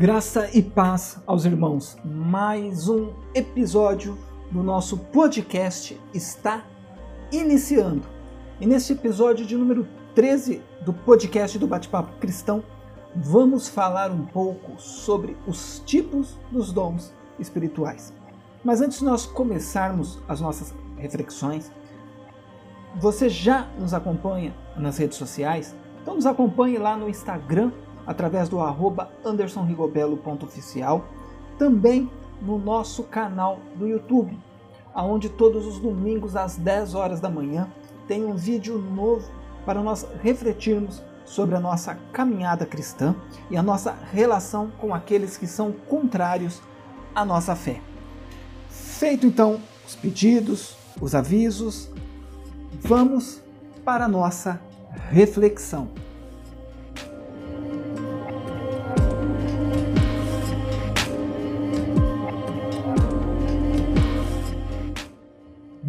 Graça 0.00 0.48
e 0.54 0.62
paz 0.62 1.20
aos 1.26 1.44
irmãos. 1.44 1.98
Mais 2.02 2.88
um 2.88 3.12
episódio 3.34 4.16
do 4.50 4.62
nosso 4.62 4.96
podcast 4.96 6.00
está 6.14 6.64
iniciando. 7.30 8.08
E 8.58 8.64
neste 8.64 8.94
episódio 8.94 9.44
de 9.44 9.54
número 9.54 9.86
13 10.14 10.62
do 10.86 10.94
podcast 10.94 11.58
do 11.58 11.66
Bate-Papo 11.66 12.18
Cristão, 12.18 12.64
vamos 13.14 13.68
falar 13.68 14.10
um 14.10 14.24
pouco 14.24 14.80
sobre 14.80 15.36
os 15.46 15.82
tipos 15.84 16.38
dos 16.50 16.72
dons 16.72 17.12
espirituais. 17.38 18.10
Mas 18.64 18.80
antes 18.80 19.00
de 19.00 19.04
nós 19.04 19.26
começarmos 19.26 20.18
as 20.26 20.40
nossas 20.40 20.74
reflexões, 20.96 21.70
você 22.96 23.28
já 23.28 23.68
nos 23.78 23.92
acompanha 23.92 24.56
nas 24.78 24.96
redes 24.96 25.18
sociais? 25.18 25.76
Então 26.00 26.14
nos 26.14 26.24
acompanhe 26.24 26.78
lá 26.78 26.96
no 26.96 27.06
Instagram 27.06 27.70
através 28.10 28.48
do 28.48 28.58
arroba 28.58 29.08
andersonrigobelo.oficial, 29.24 31.04
também 31.56 32.10
no 32.42 32.58
nosso 32.58 33.04
canal 33.04 33.60
do 33.76 33.86
YouTube, 33.86 34.36
aonde 34.92 35.28
todos 35.28 35.64
os 35.64 35.78
domingos 35.78 36.34
às 36.34 36.56
10 36.56 36.96
horas 36.96 37.20
da 37.20 37.30
manhã 37.30 37.68
tem 38.08 38.24
um 38.24 38.34
vídeo 38.34 38.76
novo 38.78 39.30
para 39.64 39.80
nós 39.80 40.04
refletirmos 40.20 41.00
sobre 41.24 41.54
a 41.54 41.60
nossa 41.60 41.96
caminhada 42.12 42.66
cristã 42.66 43.14
e 43.48 43.56
a 43.56 43.62
nossa 43.62 43.94
relação 44.10 44.72
com 44.80 44.92
aqueles 44.92 45.36
que 45.36 45.46
são 45.46 45.70
contrários 45.70 46.60
à 47.14 47.24
nossa 47.24 47.54
fé. 47.54 47.80
Feito 48.68 49.24
então 49.24 49.60
os 49.86 49.94
pedidos, 49.94 50.76
os 51.00 51.14
avisos, 51.14 51.88
vamos 52.80 53.40
para 53.84 54.06
a 54.06 54.08
nossa 54.08 54.60
reflexão. 55.10 56.09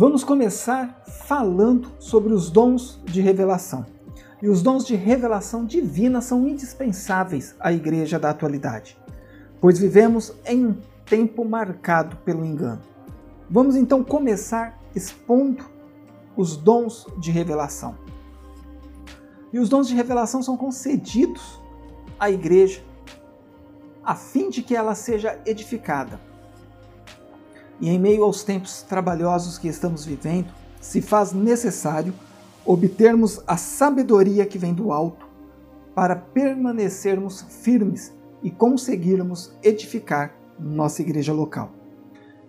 Vamos 0.02 0.24
começar 0.24 1.04
falando 1.28 1.92
sobre 2.00 2.34
os 2.34 2.50
dons 2.50 3.00
de 3.06 3.22
revelação. 3.22 3.86
E 4.42 4.50
os 4.50 4.64
dons 4.64 4.84
de 4.84 4.96
revelação 4.96 5.64
divina 5.64 6.22
são 6.22 6.48
indispensáveis 6.48 7.54
à 7.60 7.72
igreja 7.72 8.18
da 8.18 8.32
atualidade, 8.32 8.98
pois 9.62 9.78
vivemos 9.78 10.34
em 10.44 10.66
um 10.66 10.78
tempo 11.06 11.46
marcado 11.46 12.16
pelo 12.26 12.44
engano. 12.44 12.82
Vamos 13.48 13.76
então 13.76 14.04
começar 14.04 14.82
expondo 14.96 15.64
os 16.36 16.58
dons 16.58 17.06
de 17.20 17.30
revelação. 17.30 17.96
E 19.54 19.60
os 19.60 19.70
dons 19.70 19.88
de 19.88 19.94
revelação 19.94 20.42
são 20.42 20.58
concedidos 20.58 21.62
à 22.20 22.32
igreja 22.32 22.84
a 24.04 24.16
fim 24.16 24.50
de 24.50 24.64
que 24.64 24.76
ela 24.76 24.96
seja 24.96 25.40
edificada 25.46 26.31
e 27.82 27.90
em 27.90 28.00
meio 28.00 28.24
aos 28.24 28.44
tempos 28.44 28.84
trabalhosos 28.84 29.58
que 29.58 29.68
estamos 29.68 30.06
vivendo, 30.06 30.54
se 30.80 31.02
faz 31.02 31.34
necessário 31.34 32.14
obtermos 32.64 33.42
a 33.48 33.58
sabedoria 33.58 34.46
que 34.46 34.60
vem 34.60 34.74
do 34.74 34.92
alto 34.92 35.28
para 35.96 36.16
permanecermos 36.16 37.42
firmes 37.42 38.16
e 38.44 38.52
conseguirmos 38.52 39.58
edificar 39.64 40.36
nossa 40.60 41.02
igreja 41.02 41.34
local. 41.34 41.72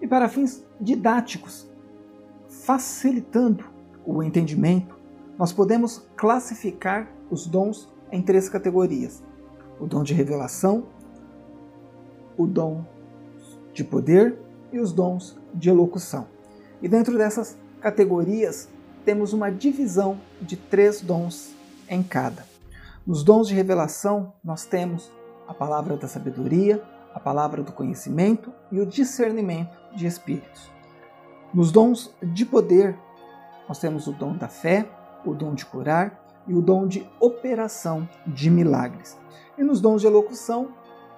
E 0.00 0.06
para 0.06 0.28
fins 0.28 0.64
didáticos, 0.78 1.66
facilitando 2.48 3.64
o 4.04 4.22
entendimento, 4.22 4.94
nós 5.38 5.52
podemos 5.52 6.06
classificar 6.14 7.10
os 7.30 7.46
dons 7.46 7.90
em 8.10 8.20
três 8.20 8.48
categorias: 8.48 9.22
o 9.80 9.86
dom 9.86 10.02
de 10.02 10.12
revelação, 10.12 10.84
o 12.36 12.46
dom 12.46 12.84
de 13.72 13.82
poder 13.82 14.38
e 14.72 14.78
os 14.78 14.92
dons 14.92 15.38
de 15.54 15.68
elocução. 15.68 16.26
E 16.80 16.88
dentro 16.88 17.16
dessas 17.16 17.56
categorias, 17.80 18.68
temos 19.04 19.32
uma 19.32 19.50
divisão 19.50 20.18
de 20.40 20.56
três 20.56 21.00
dons 21.00 21.52
em 21.88 22.02
cada. 22.02 22.44
Nos 23.06 23.22
dons 23.22 23.48
de 23.48 23.54
revelação, 23.54 24.32
nós 24.42 24.64
temos 24.64 25.10
a 25.46 25.52
palavra 25.52 25.96
da 25.96 26.08
sabedoria, 26.08 26.82
a 27.14 27.20
palavra 27.20 27.62
do 27.62 27.72
conhecimento 27.72 28.52
e 28.70 28.80
o 28.80 28.86
discernimento 28.86 29.76
de 29.94 30.06
espíritos. 30.06 30.70
Nos 31.52 31.70
dons 31.70 32.14
de 32.22 32.46
poder, 32.46 32.96
nós 33.68 33.78
temos 33.78 34.06
o 34.06 34.12
dom 34.12 34.36
da 34.36 34.48
fé, 34.48 34.88
o 35.24 35.34
dom 35.34 35.54
de 35.54 35.66
curar 35.66 36.22
e 36.46 36.54
o 36.54 36.62
dom 36.62 36.86
de 36.86 37.06
operação 37.20 38.08
de 38.26 38.50
milagres. 38.50 39.18
E 39.58 39.62
nos 39.62 39.80
dons 39.80 40.00
de 40.00 40.06
elocução, 40.06 40.68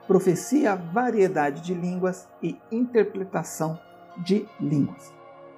profecia, 0.06 0.75
variedade 0.75 1.60
de 1.62 1.75
línguas 1.75 2.28
e 2.42 2.59
interpretação 2.70 3.78
de 4.19 4.47
línguas. 4.60 5.12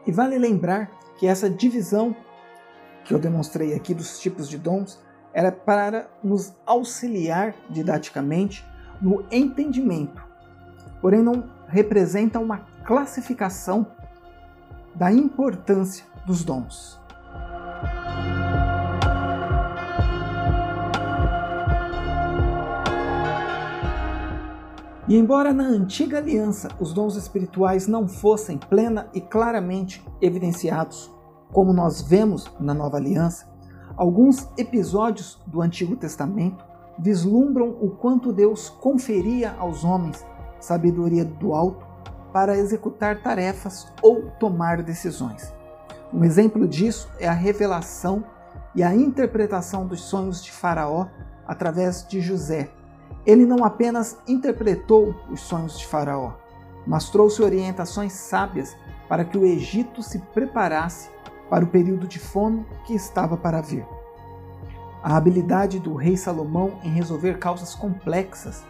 E 0.06 0.12
vale 0.12 0.38
lembrar 0.38 0.90
que 1.18 1.26
essa 1.26 1.50
divisão 1.50 2.14
que 3.04 3.12
eu 3.12 3.18
demonstrei 3.18 3.74
aqui 3.74 3.94
dos 3.94 4.18
tipos 4.18 4.48
de 4.48 4.58
dons 4.58 5.00
era 5.32 5.52
para 5.52 6.08
nos 6.22 6.54
auxiliar 6.64 7.54
didaticamente 7.68 8.64
no 9.00 9.24
entendimento, 9.30 10.24
porém 11.00 11.22
não 11.22 11.44
representa 11.68 12.38
uma 12.38 12.58
classificação 12.84 13.86
da 14.94 15.12
importância 15.12 16.04
dos 16.26 16.42
dons. 16.42 16.98
E 25.09 25.17
embora 25.17 25.53
na 25.53 25.65
antiga 25.65 26.19
aliança 26.19 26.69
os 26.81 26.93
dons 26.93 27.17
espirituais 27.17 27.87
não 27.87 28.09
fossem 28.09 28.59
plena 28.59 29.09
e 29.15 29.21
claramente 29.21 30.05
evidenciados, 30.21 31.11
como 31.53 31.72
nós 31.72 32.03
vemos 32.03 32.50
na 32.59 32.75
nova 32.75 32.97
aliança, 32.97 33.47
alguns 33.97 34.49
episódios 34.59 35.41
do 35.47 35.62
Antigo 35.62 35.94
Testamento 35.97 36.65
vislumbram 36.99 37.77
o 37.81 37.91
quanto 37.91 38.33
Deus 38.33 38.69
conferia 38.69 39.55
aos 39.59 39.84
homens 39.84 40.25
sabedoria 40.59 41.25
do 41.25 41.55
alto 41.55 41.87
para 42.33 42.59
executar 42.59 43.23
tarefas 43.23 43.87
ou 44.03 44.31
tomar 44.41 44.83
decisões. 44.83 45.55
Um 46.12 46.25
exemplo 46.25 46.67
disso 46.67 47.09
é 47.21 47.28
a 47.28 47.33
revelação 47.33 48.25
e 48.75 48.83
a 48.83 48.94
interpretação 48.94 49.87
dos 49.87 50.00
sonhos 50.03 50.43
de 50.43 50.50
Faraó 50.50 51.06
através 51.47 52.06
de 52.06 52.21
José, 52.21 52.71
ele 53.26 53.44
não 53.44 53.64
apenas 53.64 54.19
interpretou 54.28 55.14
os 55.31 55.41
sonhos 55.41 55.78
de 55.78 55.87
Faraó, 55.87 56.34
mas 56.87 57.10
trouxe 57.10 57.42
orientações 57.42 58.12
sábias 58.12 58.76
para 59.09 59.25
que 59.25 59.37
o 59.37 59.44
Egito 59.44 60.03
se 60.03 60.19
preparasse 60.19 61.10
para 61.50 61.64
o 61.64 61.69
período 61.69 62.06
de 62.06 62.19
fome 62.19 62.64
que 62.87 62.94
estava 62.94 63.37
para 63.37 63.60
vir. 63.60 63.84
A 65.03 65.16
habilidade 65.16 65.78
do 65.78 65.94
rei 65.94 66.16
Salomão 66.16 66.78
em 66.82 66.91
resolver 66.91 67.38
causas 67.38 67.75
complexas 67.75 68.64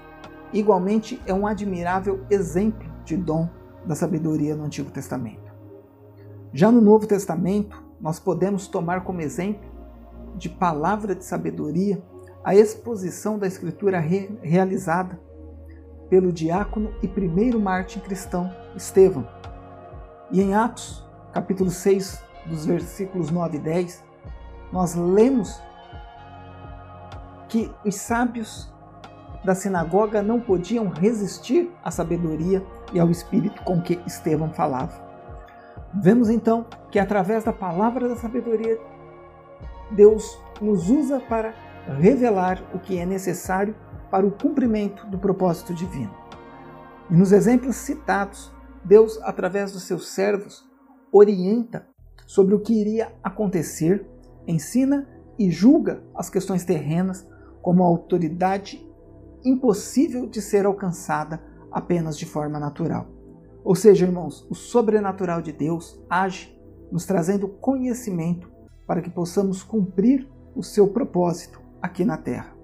igualmente 0.53 1.21
é 1.27 1.35
um 1.35 1.47
admirável 1.47 2.25
exemplo 2.31 2.89
de 3.05 3.17
dom 3.17 3.49
da 3.85 3.95
sabedoria 3.95 4.55
no 4.55 4.65
Antigo 4.65 4.91
Testamento. 4.91 5.53
Já 6.53 6.71
no 6.71 6.81
Novo 6.81 7.07
Testamento, 7.07 7.83
nós 8.01 8.19
podemos 8.19 8.69
tomar 8.69 9.05
como 9.05 9.21
exemplo 9.21 9.71
de 10.35 10.49
palavra 10.49 11.15
de 11.15 11.25
sabedoria 11.25 12.03
a 12.47 12.55
exposição 12.55 13.37
da 13.41 13.49
escritura 13.49 13.99
re 13.99 14.31
realizada 14.41 15.19
pelo 16.09 16.33
diácono 16.33 16.95
e 17.03 17.09
primeiro 17.09 17.59
mártir 17.59 18.01
cristão 18.01 18.55
Estevão. 18.77 19.27
E 20.31 20.41
em 20.41 20.55
Atos, 20.55 21.05
capítulo 21.33 21.71
6, 21.71 22.23
dos 22.47 22.65
versículos 22.65 23.33
9 23.33 23.57
e 23.57 23.61
10, 23.61 24.05
nós 24.73 24.95
lemos 24.95 25.61
que 27.49 27.69
os 27.85 27.97
sábios 27.97 28.73
da 29.45 29.57
sinagoga 29.57 30.23
não 30.23 30.41
podiam 30.41 30.89
resistir 30.89 31.69
à 31.83 31.91
sabedoria 31.91 32.65
e 32.93 33.01
ao 33.01 33.11
espírito 33.11 33.61
com 33.65 33.83
que 33.83 34.01
Estevão 34.07 34.53
falava. 34.53 35.05
Vemos 35.93 36.31
então 36.31 36.65
que 36.93 37.01
através 37.01 37.43
da 37.43 37.53
palavra 37.53 38.09
da 38.09 38.15
sabedoria, 38.15 38.79
Deus 39.91 40.41
nos 40.61 40.89
usa 40.89 41.19
para 41.19 41.66
revelar 41.95 42.63
o 42.75 42.79
que 42.79 42.99
é 42.99 43.07
necessário 43.07 43.75
para 44.11 44.27
o 44.27 44.31
cumprimento 44.31 45.07
do 45.07 45.19
propósito 45.19 45.75
divino. 45.75 46.15
E 47.11 47.15
nos 47.15 47.33
exemplos 47.33 47.77
citados, 47.77 48.53
Deus, 48.85 49.19
através 49.23 49.73
dos 49.73 49.85
seus 49.85 50.09
servos, 50.09 50.69
orienta 51.13 51.87
sobre 52.27 52.55
o 52.55 52.61
que 52.61 52.73
iria 52.73 53.13
acontecer, 53.23 54.07
ensina 54.47 55.09
e 55.39 55.51
julga 55.51 56.03
as 56.15 56.29
questões 56.29 56.65
terrenas 56.65 57.27
como 57.63 57.83
autoridade 57.83 58.85
impossível 59.45 60.27
de 60.27 60.41
ser 60.41 60.67
alcançada 60.67 61.41
apenas 61.71 62.19
de 62.19 62.27
forma 62.27 62.59
natural. 62.59 63.07
Ou 63.65 63.75
seja, 63.75 64.07
irmãos, 64.07 64.47
o 64.49 64.55
sobrenatural 64.55 65.43
de 65.43 65.53
Deus 65.53 66.01
age 66.09 66.57
nos 66.91 67.05
trazendo 67.05 67.49
conhecimento 67.49 68.51
para 68.87 69.03
que 69.03 69.11
possamos 69.11 69.63
cumprir 69.63 70.29
o 70.55 70.63
seu 70.63 70.89
propósito 70.89 71.61
aqui 71.81 72.05
na 72.05 72.17
terra. 72.17 72.55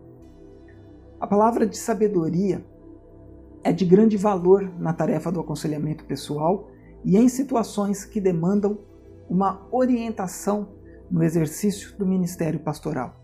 A 1.20 1.26
palavra 1.26 1.66
de 1.66 1.76
sabedoria 1.76 2.64
é 3.62 3.72
de 3.72 3.84
grande 3.84 4.16
valor 4.16 4.70
na 4.78 4.92
tarefa 4.92 5.30
do 5.30 5.40
aconselhamento 5.40 6.04
pessoal 6.04 6.68
e 7.04 7.16
em 7.16 7.28
situações 7.28 8.04
que 8.04 8.20
demandam 8.20 8.78
uma 9.28 9.66
orientação 9.70 10.68
no 11.10 11.22
exercício 11.22 11.96
do 11.96 12.06
ministério 12.06 12.60
pastoral. 12.60 13.20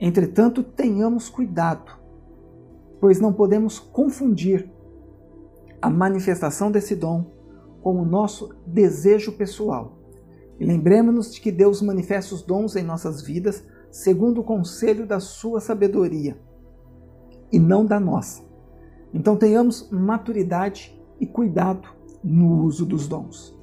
Entretanto, 0.00 0.62
tenhamos 0.62 1.28
cuidado, 1.28 1.92
pois 3.00 3.20
não 3.20 3.32
podemos 3.32 3.78
confundir 3.78 4.70
a 5.80 5.90
manifestação 5.90 6.70
desse 6.70 6.94
dom 6.94 7.30
com 7.82 8.00
o 8.00 8.04
nosso 8.04 8.54
desejo 8.66 9.32
pessoal. 9.32 9.98
E 10.58 10.64
lembremos-nos 10.64 11.34
de 11.34 11.40
que 11.40 11.50
Deus 11.50 11.82
manifesta 11.82 12.34
os 12.34 12.42
dons 12.42 12.76
em 12.76 12.84
nossas 12.84 13.22
vidas 13.22 13.64
segundo 13.92 14.40
o 14.40 14.44
conselho 14.44 15.06
da 15.06 15.20
sua 15.20 15.60
sabedoria 15.60 16.40
e 17.52 17.58
não 17.58 17.84
da 17.84 18.00
nossa. 18.00 18.42
Então 19.12 19.36
tenhamos 19.36 19.90
maturidade 19.90 20.98
e 21.20 21.26
cuidado 21.26 21.86
no 22.24 22.62
uso 22.64 22.86
dos 22.86 23.06
dons. 23.06 23.54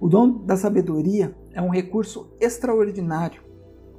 O 0.00 0.08
dom 0.08 0.38
da 0.44 0.56
sabedoria 0.56 1.36
é 1.52 1.60
um 1.60 1.68
recurso 1.68 2.32
extraordinário, 2.40 3.42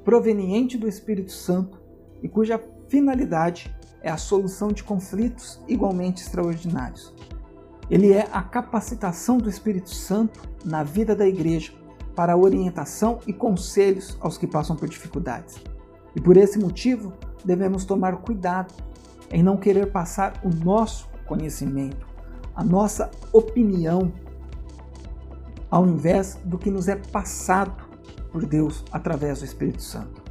proveniente 0.04 0.80
do 0.80 0.88
Espírito 0.88 1.32
Santo 1.32 1.80
e 2.22 2.28
cuja 2.28 2.62
finalidade 2.90 3.74
é 4.02 4.10
a 4.10 4.18
solução 4.18 4.70
de 4.70 4.84
conflitos 4.84 5.62
igualmente 5.68 6.24
extraordinários. 6.24 7.14
Ele 7.88 8.12
é 8.12 8.28
a 8.34 8.42
capacitação 8.42 9.38
do 9.38 9.50
Espírito 9.50 9.92
Santo 9.92 10.42
na 10.66 10.84
vida 10.84 11.16
da 11.16 11.28
igreja 11.28 11.83
para 12.16 12.38
orientação 12.38 13.20
e 13.26 13.34
conselhos 13.34 14.18
aos 14.22 14.38
que 14.38 14.48
passam 14.48 14.76
por 14.76 14.88
dificuldades. 14.88 15.56
E 16.16 16.22
por 16.22 16.38
esse 16.38 16.60
motivo, 16.60 17.14
devemos 17.44 17.86
tomar 17.86 18.18
cuidado 18.18 18.74
em 19.32 19.42
não 19.42 19.58
querer 19.58 19.92
passar 19.92 20.34
o 20.44 20.50
nosso 20.50 21.10
conhecimento, 21.26 22.06
a 22.56 22.64
nossa 22.64 23.10
opinião, 23.32 24.14
ao 25.70 25.88
invés 25.88 26.40
do 26.46 26.58
que 26.58 26.70
nos 26.70 26.88
é 26.88 26.96
passado 26.96 27.84
por 28.32 28.46
Deus 28.46 28.84
através 28.92 29.40
do 29.40 29.46
Espírito 29.46 29.82
Santo. 29.82 30.22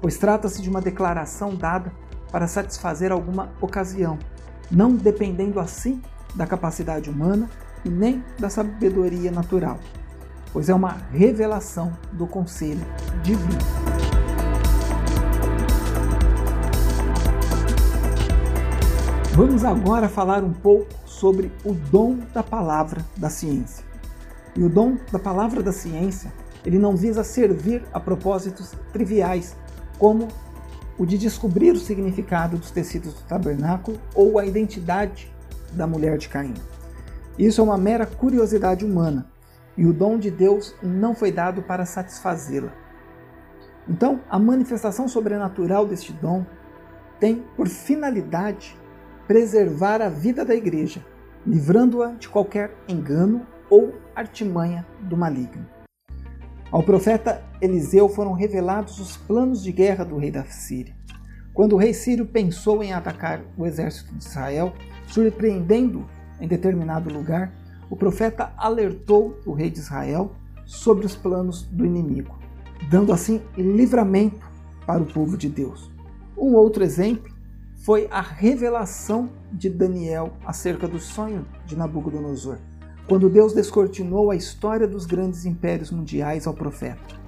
Pois 0.00 0.16
trata-se 0.16 0.60
de 0.60 0.68
uma 0.68 0.80
declaração 0.80 1.54
dada 1.54 1.92
para 2.30 2.46
satisfazer 2.46 3.12
alguma 3.12 3.50
ocasião, 3.60 4.18
não 4.70 4.94
dependendo 4.94 5.60
assim 5.60 6.02
da 6.34 6.46
capacidade 6.46 7.08
humana 7.08 7.48
e 7.84 7.88
nem 7.88 8.22
da 8.38 8.50
sabedoria 8.50 9.30
natural, 9.30 9.78
pois 10.52 10.68
é 10.68 10.74
uma 10.74 10.96
revelação 11.12 11.92
do 12.12 12.26
conselho 12.26 12.80
divino. 13.22 13.58
Vamos 19.34 19.64
agora 19.64 20.08
falar 20.08 20.42
um 20.42 20.52
pouco 20.52 20.88
sobre 21.06 21.52
o 21.64 21.72
dom 21.72 22.18
da 22.34 22.42
palavra 22.42 23.06
da 23.16 23.30
ciência. 23.30 23.84
E 24.56 24.64
o 24.64 24.68
dom 24.68 24.96
da 25.12 25.18
palavra 25.18 25.62
da 25.62 25.70
ciência, 25.70 26.32
ele 26.66 26.78
não 26.78 26.96
visa 26.96 27.22
servir 27.22 27.84
a 27.92 28.00
propósitos 28.00 28.74
triviais, 28.92 29.54
como 29.96 30.26
o 30.98 31.06
de 31.06 31.16
descobrir 31.16 31.70
o 31.70 31.78
significado 31.78 32.58
dos 32.58 32.72
tecidos 32.72 33.14
do 33.14 33.22
tabernáculo 33.22 33.96
ou 34.12 34.38
a 34.40 34.44
identidade 34.44 35.32
da 35.72 35.86
mulher 35.86 36.18
de 36.18 36.28
Caim. 36.28 36.54
Isso 37.38 37.60
é 37.60 37.64
uma 37.64 37.78
mera 37.78 38.04
curiosidade 38.04 38.84
humana, 38.84 39.26
e 39.78 39.86
o 39.86 39.92
dom 39.92 40.18
de 40.18 40.28
Deus 40.28 40.74
não 40.82 41.14
foi 41.14 41.30
dado 41.30 41.62
para 41.62 41.86
satisfazê-la. 41.86 42.72
Então, 43.88 44.20
a 44.28 44.38
manifestação 44.38 45.06
sobrenatural 45.06 45.86
deste 45.86 46.12
dom 46.12 46.44
tem 47.20 47.44
por 47.56 47.68
finalidade 47.68 48.76
preservar 49.26 50.02
a 50.02 50.08
vida 50.08 50.44
da 50.44 50.54
igreja, 50.54 51.04
livrando-a 51.46 52.08
de 52.08 52.28
qualquer 52.28 52.74
engano 52.88 53.46
ou 53.70 53.94
artimanha 54.16 54.84
do 55.00 55.16
maligno. 55.16 55.64
Ao 56.72 56.82
profeta 56.82 57.42
Eliseu 57.62 58.08
foram 58.08 58.32
revelados 58.32 58.98
os 58.98 59.16
planos 59.16 59.62
de 59.62 59.70
guerra 59.70 60.04
do 60.04 60.18
rei 60.18 60.30
da 60.30 60.44
Síria. 60.44 60.94
Quando 61.54 61.74
o 61.74 61.78
rei 61.78 61.94
sírio 61.94 62.26
pensou 62.26 62.82
em 62.82 62.92
atacar 62.92 63.42
o 63.56 63.64
exército 63.64 64.14
de 64.14 64.24
Israel, 64.24 64.74
surpreendendo 65.06 66.06
em 66.40 66.46
determinado 66.46 67.12
lugar, 67.12 67.52
o 67.90 67.96
profeta 67.96 68.52
alertou 68.56 69.38
o 69.46 69.52
rei 69.52 69.70
de 69.70 69.78
Israel 69.78 70.32
sobre 70.64 71.06
os 71.06 71.16
planos 71.16 71.62
do 71.62 71.84
inimigo, 71.84 72.38
dando 72.90 73.12
assim 73.12 73.40
livramento 73.56 74.46
para 74.86 75.02
o 75.02 75.06
povo 75.06 75.36
de 75.36 75.48
Deus. 75.48 75.90
Um 76.36 76.54
outro 76.54 76.84
exemplo 76.84 77.32
foi 77.76 78.06
a 78.10 78.20
revelação 78.20 79.30
de 79.52 79.70
Daniel 79.70 80.32
acerca 80.44 80.86
do 80.86 80.98
sonho 80.98 81.46
de 81.64 81.76
Nabucodonosor, 81.76 82.58
quando 83.08 83.30
Deus 83.30 83.54
descortinou 83.54 84.30
a 84.30 84.36
história 84.36 84.86
dos 84.86 85.06
grandes 85.06 85.46
impérios 85.46 85.90
mundiais 85.90 86.46
ao 86.46 86.52
profeta. 86.52 87.18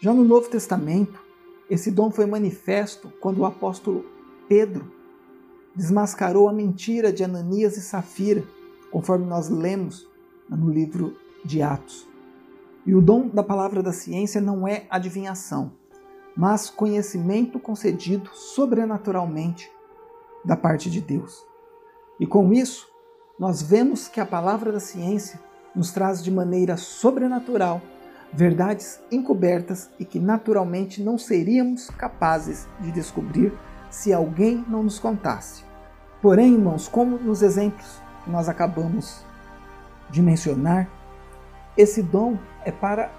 Já 0.00 0.14
no 0.14 0.24
Novo 0.24 0.48
Testamento, 0.48 1.20
esse 1.68 1.90
dom 1.90 2.10
foi 2.10 2.24
manifesto 2.24 3.12
quando 3.20 3.38
o 3.38 3.44
apóstolo 3.44 4.06
Pedro 4.48 4.90
desmascarou 5.74 6.48
a 6.48 6.52
mentira 6.52 7.12
de 7.12 7.22
Ananias 7.22 7.76
e 7.76 7.82
Safira, 7.82 8.42
conforme 8.90 9.26
nós 9.26 9.48
lemos 9.48 10.08
no 10.48 10.70
livro 10.70 11.16
de 11.44 11.62
Atos. 11.62 12.08
E 12.86 12.94
o 12.94 13.02
dom 13.02 13.28
da 13.28 13.42
palavra 13.42 13.82
da 13.82 13.92
ciência 13.92 14.40
não 14.40 14.66
é 14.66 14.86
adivinhação, 14.88 15.72
mas 16.36 16.70
conhecimento 16.70 17.58
concedido 17.58 18.30
sobrenaturalmente 18.32 19.70
da 20.44 20.56
parte 20.56 20.90
de 20.90 21.00
Deus. 21.00 21.44
E 22.18 22.26
com 22.26 22.52
isso, 22.52 22.88
nós 23.38 23.62
vemos 23.62 24.08
que 24.08 24.20
a 24.20 24.26
palavra 24.26 24.72
da 24.72 24.80
ciência 24.80 25.40
nos 25.74 25.92
traz 25.92 26.22
de 26.22 26.30
maneira 26.30 26.76
sobrenatural 26.76 27.80
verdades 28.32 29.00
encobertas 29.10 29.90
e 29.98 30.04
que 30.04 30.18
naturalmente 30.18 31.02
não 31.02 31.16
seríamos 31.16 31.88
capazes 31.90 32.66
de 32.80 32.90
descobrir 32.90 33.52
se 33.90 34.12
alguém 34.12 34.64
não 34.68 34.82
nos 34.82 34.98
contasse. 34.98 35.64
Porém, 36.20 36.54
irmãos, 36.54 36.88
como 36.88 37.16
nos 37.18 37.42
exemplos 37.42 38.02
nós 38.28 38.48
acabamos 38.48 39.24
de 40.10 40.22
mencionar, 40.22 40.88
esse 41.76 42.02
dom 42.02 42.38
é 42.64 42.72
para 42.72 43.10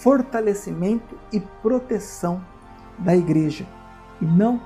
fortalecimento 0.00 1.18
e 1.32 1.40
proteção 1.40 2.44
da 2.98 3.16
igreja 3.16 3.66
e 4.20 4.24
não 4.24 4.60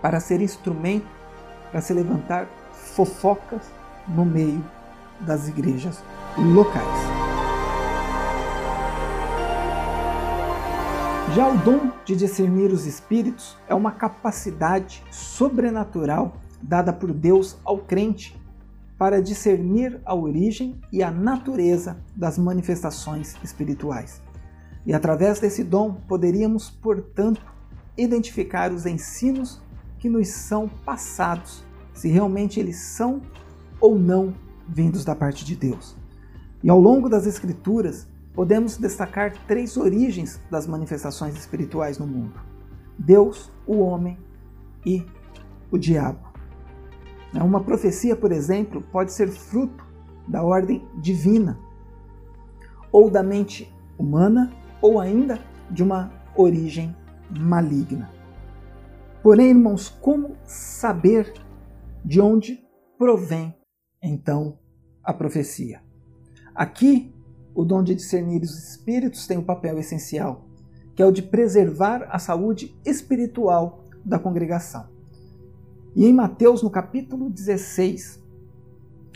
para 0.00 0.20
ser 0.20 0.40
instrumento 0.40 1.06
para 1.70 1.80
se 1.80 1.92
levantar 1.92 2.46
fofocas 2.72 3.62
no 4.06 4.24
meio 4.24 4.64
das 5.20 5.48
igrejas 5.48 6.02
locais. 6.38 7.24
Já 11.34 11.48
o 11.48 11.58
dom 11.58 11.90
de 12.04 12.14
discernir 12.14 12.70
os 12.70 12.86
espíritos 12.86 13.56
é 13.66 13.74
uma 13.74 13.90
capacidade 13.90 15.02
sobrenatural 15.10 16.36
dada 16.62 16.92
por 16.92 17.12
Deus 17.12 17.58
ao 17.64 17.78
crente 17.78 18.40
para 18.98 19.20
discernir 19.20 20.00
a 20.04 20.14
origem 20.14 20.80
e 20.92 21.02
a 21.02 21.10
natureza 21.10 21.96
das 22.14 22.38
manifestações 22.38 23.36
espirituais. 23.42 24.22
E 24.86 24.92
através 24.92 25.40
desse 25.40 25.64
dom 25.64 25.94
poderíamos, 26.06 26.70
portanto, 26.70 27.44
identificar 27.96 28.72
os 28.72 28.86
ensinos 28.86 29.60
que 29.98 30.08
nos 30.08 30.28
são 30.28 30.68
passados, 30.68 31.64
se 31.92 32.08
realmente 32.08 32.60
eles 32.60 32.76
são 32.76 33.22
ou 33.80 33.98
não 33.98 34.34
vindos 34.68 35.04
da 35.04 35.14
parte 35.14 35.44
de 35.44 35.56
Deus. 35.56 35.96
E 36.62 36.70
ao 36.70 36.80
longo 36.80 37.08
das 37.08 37.26
Escrituras, 37.26 38.06
podemos 38.32 38.76
destacar 38.76 39.32
três 39.46 39.76
origens 39.76 40.40
das 40.50 40.66
manifestações 40.66 41.36
espirituais 41.36 41.98
no 41.98 42.06
mundo: 42.06 42.38
Deus, 42.98 43.50
o 43.66 43.78
homem 43.78 44.18
e 44.84 45.04
o 45.70 45.78
diabo. 45.78 46.33
Uma 47.42 47.62
profecia, 47.62 48.14
por 48.14 48.32
exemplo, 48.32 48.80
pode 48.80 49.12
ser 49.12 49.28
fruto 49.28 49.84
da 50.26 50.42
ordem 50.42 50.86
divina 51.00 51.58
ou 52.92 53.10
da 53.10 53.22
mente 53.22 53.72
humana 53.98 54.52
ou 54.80 55.00
ainda 55.00 55.40
de 55.70 55.82
uma 55.82 56.12
origem 56.36 56.94
maligna. 57.30 58.10
Porém, 59.22 59.48
irmãos, 59.48 59.88
como 59.88 60.36
saber 60.44 61.32
de 62.04 62.20
onde 62.20 62.62
provém 62.98 63.54
então 64.02 64.58
a 65.02 65.12
profecia? 65.12 65.82
Aqui, 66.54 67.12
o 67.54 67.64
dom 67.64 67.82
de 67.82 67.94
discernir 67.94 68.42
os 68.42 68.70
espíritos 68.70 69.26
tem 69.26 69.38
um 69.38 69.44
papel 69.44 69.78
essencial, 69.78 70.44
que 70.94 71.02
é 71.02 71.06
o 71.06 71.12
de 71.12 71.22
preservar 71.22 72.06
a 72.10 72.18
saúde 72.18 72.78
espiritual 72.84 73.84
da 74.04 74.18
congregação. 74.18 74.93
E 75.94 76.06
em 76.06 76.12
Mateus, 76.12 76.62
no 76.62 76.70
capítulo 76.70 77.30
16, 77.30 78.20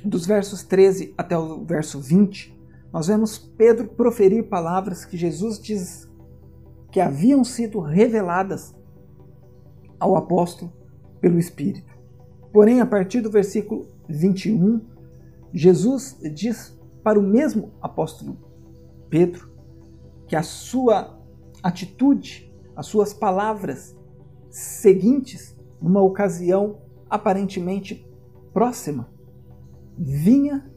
dos 0.04 0.24
versos 0.24 0.62
13 0.62 1.12
até 1.18 1.36
o 1.36 1.64
verso 1.64 2.00
20, 2.00 2.56
nós 2.92 3.08
vemos 3.08 3.36
Pedro 3.36 3.88
proferir 3.88 4.48
palavras 4.48 5.04
que 5.04 5.16
Jesus 5.16 5.58
diz 5.58 6.08
que 6.92 7.00
haviam 7.00 7.42
sido 7.42 7.80
reveladas 7.80 8.74
ao 9.98 10.16
apóstolo 10.16 10.72
pelo 11.20 11.38
Espírito. 11.38 11.92
Porém, 12.52 12.80
a 12.80 12.86
partir 12.86 13.20
do 13.20 13.30
versículo 13.30 13.88
21, 14.08 14.80
Jesus 15.52 16.18
diz 16.32 16.78
para 17.02 17.18
o 17.18 17.22
mesmo 17.22 17.72
apóstolo 17.80 18.38
Pedro 19.10 19.50
que 20.28 20.36
a 20.36 20.42
sua 20.42 21.18
atitude, 21.62 22.52
as 22.76 22.86
suas 22.86 23.12
palavras 23.12 23.96
seguintes, 24.48 25.57
numa 25.80 26.02
ocasião 26.02 26.78
aparentemente 27.08 28.06
próxima, 28.52 29.08
vinha 29.96 30.70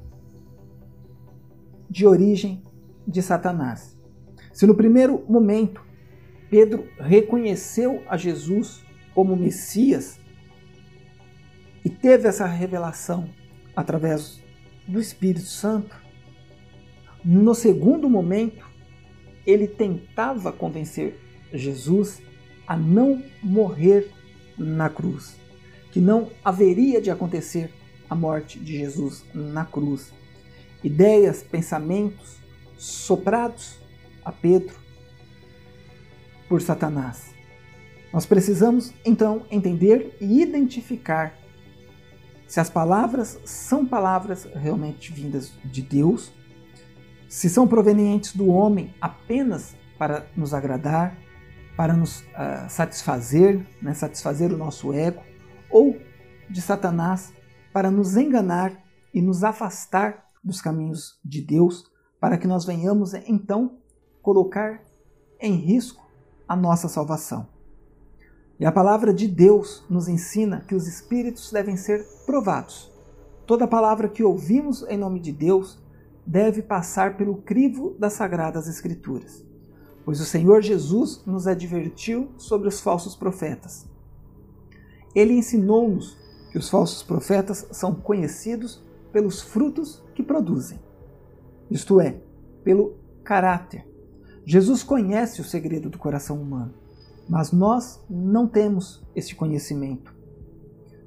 de 1.90 2.06
origem 2.06 2.64
de 3.08 3.22
Satanás. 3.22 3.98
Se 4.54 4.66
no 4.66 4.76
primeiro 4.76 5.24
momento 5.28 5.84
Pedro 6.50 6.88
reconheceu 7.00 8.04
a 8.08 8.18
Jesus 8.18 8.84
como 9.14 9.36
Messias 9.36 10.20
e 11.84 11.90
teve 11.90 12.28
essa 12.28 12.46
revelação 12.46 13.30
através 13.76 14.42
do 14.88 15.00
Espírito 15.00 15.46
Santo, 15.46 15.96
no 17.24 17.56
segundo 17.56 18.10
momento 18.10 18.70
ele 19.46 19.68
tentava 19.68 20.52
convencer 20.52 21.20
Jesus 21.54 22.22
a 22.68 22.78
não 22.78 23.24
morrer 23.42 24.12
na 24.62 24.90
cruz, 24.90 25.36
que 25.92 26.00
não 26.00 26.30
haveria 26.44 27.02
de 27.02 27.10
acontecer 27.10 27.74
a 28.10 28.16
morte 28.16 28.60
de 28.60 28.78
Jesus 28.78 29.26
na 29.34 29.66
cruz. 29.66 30.14
Ideias, 30.84 31.44
pensamentos 31.44 32.38
soprados 32.78 33.80
a 34.24 34.32
Pedro 34.32 34.76
por 36.48 36.62
Satanás. 36.62 37.34
Nós 38.12 38.26
precisamos 38.26 38.94
então 39.06 39.46
entender 39.50 40.18
e 40.20 40.42
identificar 40.42 41.38
se 42.46 42.60
as 42.60 42.70
palavras 42.70 43.40
são 43.46 43.86
palavras 43.86 44.46
realmente 44.54 45.14
vindas 45.14 45.54
de 45.64 45.82
Deus, 45.82 46.34
se 47.30 47.50
são 47.50 47.66
provenientes 47.66 48.36
do 48.36 48.50
homem 48.50 48.94
apenas 49.00 49.74
para 49.98 50.26
nos 50.36 50.54
agradar, 50.54 51.18
para 51.82 51.96
nos 51.96 52.20
uh, 52.20 52.70
satisfazer, 52.70 53.66
né, 53.82 53.96
satisfazer 53.96 54.54
o 54.54 54.58
nosso 54.58 54.94
ego, 54.94 55.20
ou 55.68 55.98
de 56.48 56.62
Satanás 56.62 57.34
para 57.74 57.90
nos 57.90 58.16
enganar 58.16 58.72
e 59.12 59.20
nos 59.20 59.44
afastar 59.44 60.28
dos 60.44 60.62
caminhos 60.62 61.20
de 61.26 61.42
Deus, 61.42 61.92
para 62.20 62.38
que 62.38 62.46
nós 62.46 62.66
venhamos 62.66 63.16
então 63.16 63.80
colocar 64.22 64.84
em 65.40 65.56
risco 65.56 66.08
a 66.48 66.56
nossa 66.56 66.88
salvação. 66.88 67.48
E 68.60 68.66
a 68.68 68.72
palavra 68.72 69.12
de 69.12 69.28
Deus 69.28 69.84
nos 69.90 70.08
ensina 70.08 70.64
que 70.68 70.76
os 70.76 70.88
espíritos 70.88 71.52
devem 71.52 71.76
ser 71.78 72.06
provados. 72.28 72.92
Toda 73.48 73.68
palavra 73.68 74.08
que 74.08 74.24
ouvimos 74.24 74.86
em 74.88 75.00
nome 75.00 75.20
de 75.20 75.32
Deus 75.32 75.82
deve 76.28 76.62
passar 76.62 77.18
pelo 77.18 77.38
crivo 77.38 77.96
das 77.98 78.14
sagradas 78.14 78.68
escrituras. 78.68 79.50
Pois 80.04 80.20
o 80.20 80.26
Senhor 80.26 80.62
Jesus 80.62 81.24
nos 81.26 81.48
advertiu 81.48 82.32
sobre 82.38 82.68
os 82.68 82.80
falsos 82.80 83.16
profetas. 83.16 83.86
Ele 85.14 85.34
ensinou-nos 85.34 86.18
que 86.52 86.58
os 86.58 86.70
falsos 86.70 87.04
profetas 87.04 87.68
são 87.72 87.94
conhecidos 87.94 88.84
pelos 89.12 89.42
frutos 89.42 90.04
que 90.16 90.24
produzem, 90.24 90.80
isto 91.70 92.00
é, 92.00 92.22
pelo 92.64 92.96
caráter. 93.24 93.86
Jesus 94.46 94.84
conhece 94.84 95.42
o 95.42 95.46
segredo 95.46 95.90
do 95.90 95.98
coração 95.98 96.42
humano, 96.42 96.74
mas 97.30 97.52
nós 97.52 98.04
não 98.10 98.48
temos 98.48 99.04
esse 99.16 99.36
conhecimento. 99.36 100.14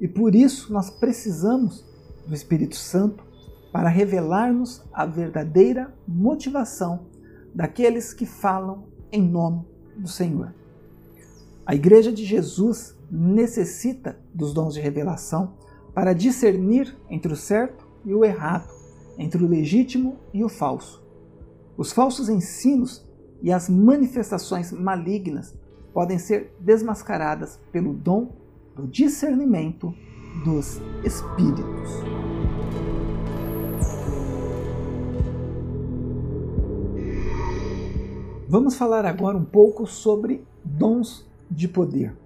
E 0.01 0.07
por 0.07 0.35
isso 0.35 0.73
nós 0.73 0.91
precisamos 0.91 1.85
do 2.27 2.35
Espírito 2.35 2.77
Santo 2.77 3.25
para 3.73 3.89
revelar-nos 3.89 4.83
a 4.93 5.05
verdadeira 5.05 5.93
motivação 6.07 7.07
daqueles 7.55 8.13
que 8.13 8.27
falam 8.27 8.85
em 9.13 9.23
nome 9.23 9.65
do 9.97 10.09
Senhor. 10.09 10.53
A 11.65 11.75
Igreja 11.75 12.13
de 12.13 12.25
Jesus 12.25 12.97
necessita 13.11 14.19
dos 14.35 14.53
dons 14.53 14.75
de 14.75 14.81
revelação 14.81 15.55
para 15.95 16.13
discernir 16.13 16.97
entre 17.09 17.33
o 17.33 17.37
certo 17.37 17.87
e 18.05 18.13
o 18.13 18.25
errado, 18.25 18.69
entre 19.17 19.43
o 19.43 19.47
legítimo 19.47 20.19
e 20.33 20.45
o 20.45 20.49
falso. 20.49 21.03
Os 21.77 21.93
falsos 21.93 22.29
ensinos 22.29 23.07
e 23.41 23.53
as 23.53 23.69
manifestações 23.69 24.73
malignas 24.73 25.55
podem 25.93 26.19
ser 26.19 26.55
desmascaradas 26.59 27.61
pelo 27.71 27.95
dom 27.95 28.33
do 28.75 28.87
discernimento 28.87 29.95
dos 30.45 30.81
espíritos. 31.05 32.34
Vamos 38.55 38.77
falar 38.77 39.05
agora 39.05 39.37
um 39.37 39.45
pouco 39.45 39.85
sobre 39.85 40.47
dons 40.65 41.29
de 41.51 41.67
poder. 41.67 42.17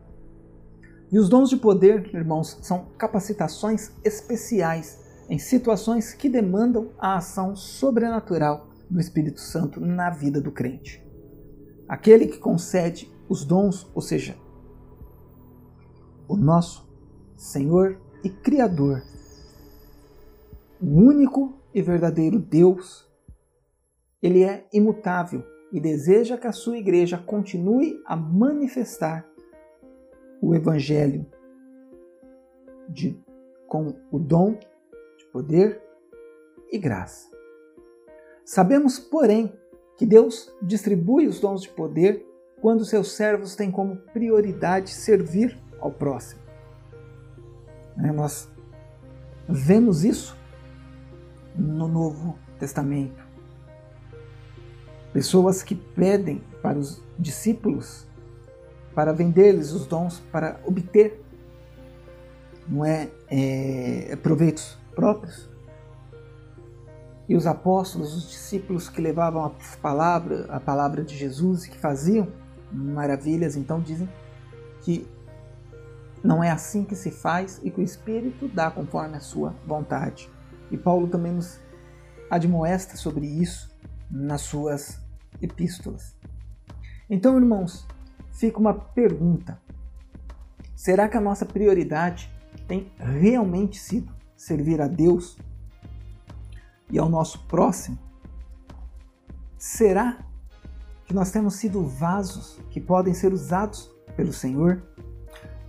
E 1.11 1.19
os 1.19 1.27
dons 1.27 1.49
de 1.49 1.57
poder, 1.57 2.15
irmãos, 2.15 2.59
são 2.61 2.85
capacitações 2.99 3.93
especiais 4.05 5.03
em 5.31 5.39
situações 5.39 6.13
que 6.13 6.29
demandam 6.29 6.91
a 6.99 7.17
ação 7.17 7.57
sobrenatural 7.57 8.69
do 8.91 9.01
Espírito 9.01 9.41
Santo 9.41 9.81
na 9.81 10.11
vida 10.11 10.39
do 10.39 10.53
crente. 10.53 11.03
Aquele 11.89 12.27
que 12.27 12.37
concede 12.37 13.11
os 13.27 13.43
dons, 13.43 13.91
ou 13.95 14.03
seja, 14.03 14.37
o 16.29 16.37
nosso 16.37 16.87
Senhor 17.39 17.99
e 18.23 18.29
Criador, 18.29 19.03
o 20.79 20.89
único 20.89 21.55
e 21.73 21.81
verdadeiro 21.81 22.39
Deus, 22.39 23.09
ele 24.23 24.43
é 24.45 24.69
imutável 24.75 25.43
e 25.73 25.81
deseja 25.81 26.39
que 26.39 26.47
a 26.47 26.53
sua 26.53 26.79
igreja 26.79 27.19
continue 27.19 28.01
a 28.07 28.17
manifestar 28.17 29.29
o 30.41 30.55
Evangelho 30.55 31.27
de, 32.89 33.21
com 33.67 33.95
o 34.11 34.19
dom 34.19 34.59
de 35.17 35.27
poder 35.33 35.83
e 36.71 36.79
graça. 36.79 37.29
Sabemos, 38.45 38.99
porém, 38.99 39.53
que 39.97 40.07
Deus 40.07 40.55
distribui 40.63 41.27
os 41.27 41.41
dons 41.41 41.63
de 41.63 41.69
poder 41.69 42.25
quando 42.61 42.85
seus 42.85 43.13
servos 43.13 43.55
têm 43.55 43.71
como 43.71 43.97
prioridade 43.97 44.91
servir 44.91 45.59
ao 45.81 45.93
próximo. 45.93 46.41
Né, 47.97 48.13
nós 48.13 48.49
vemos 49.49 50.05
isso 50.05 50.37
no 51.55 51.89
Novo 51.89 52.39
Testamento. 52.59 53.28
Pessoas 55.13 55.63
que 55.63 55.75
pedem 55.75 56.43
para 56.63 56.79
os 56.79 57.03
discípulos 57.19 58.07
para 58.99 59.13
vender-lhes 59.13 59.71
os 59.71 59.87
dons, 59.87 60.21
para 60.33 60.59
obter 60.67 61.25
não 62.67 62.85
é, 62.85 63.09
é, 63.31 64.17
proveitos 64.17 64.77
próprios. 64.93 65.49
E 67.29 67.37
os 67.37 67.47
apóstolos, 67.47 68.17
os 68.17 68.29
discípulos 68.29 68.89
que 68.89 69.01
levavam 69.01 69.45
a 69.45 69.53
palavra, 69.81 70.47
a 70.49 70.59
palavra 70.59 71.05
de 71.05 71.17
Jesus 71.17 71.65
e 71.65 71.71
que 71.71 71.79
faziam 71.79 72.27
maravilhas, 72.73 73.55
então 73.57 73.81
dizem 73.81 74.09
que 74.83 75.07
não 76.25 76.43
é 76.43 76.51
assim 76.51 76.83
que 76.83 76.97
se 76.97 77.13
faz 77.13 77.61
e 77.63 77.71
que 77.71 77.81
o 77.81 77.85
Espírito 77.85 78.49
dá 78.49 78.69
conforme 78.69 79.17
a 79.17 79.21
sua 79.21 79.55
vontade. 79.65 80.29
E 80.73 80.77
Paulo 80.77 81.07
também 81.07 81.33
nos 81.33 81.61
admoesta 82.29 82.97
sobre 82.97 83.27
isso 83.27 83.68
nas 84.11 84.43
suas 84.43 85.01
epístolas. 85.41 86.17
Então, 87.09 87.37
irmãos, 87.37 87.87
fica 88.31 88.59
uma 88.59 88.75
pergunta: 88.75 89.61
será 90.75 91.09
que 91.09 91.17
a 91.17 91.21
nossa 91.21 91.45
prioridade 91.47 92.31
tem 92.67 92.91
realmente 92.99 93.79
sido 93.79 94.13
servir 94.37 94.81
a 94.81 94.87
Deus 94.87 95.39
e 96.91 96.99
ao 96.99 97.09
nosso 97.09 97.41
próximo? 97.47 97.99
Será 99.57 100.19
que 101.05 101.15
nós 101.15 101.31
temos 101.31 101.55
sido 101.55 101.85
vasos 101.85 102.59
que 102.71 102.81
podem 102.81 103.15
ser 103.15 103.33
usados 103.33 103.91
pelo 104.17 104.33
Senhor? 104.33 104.83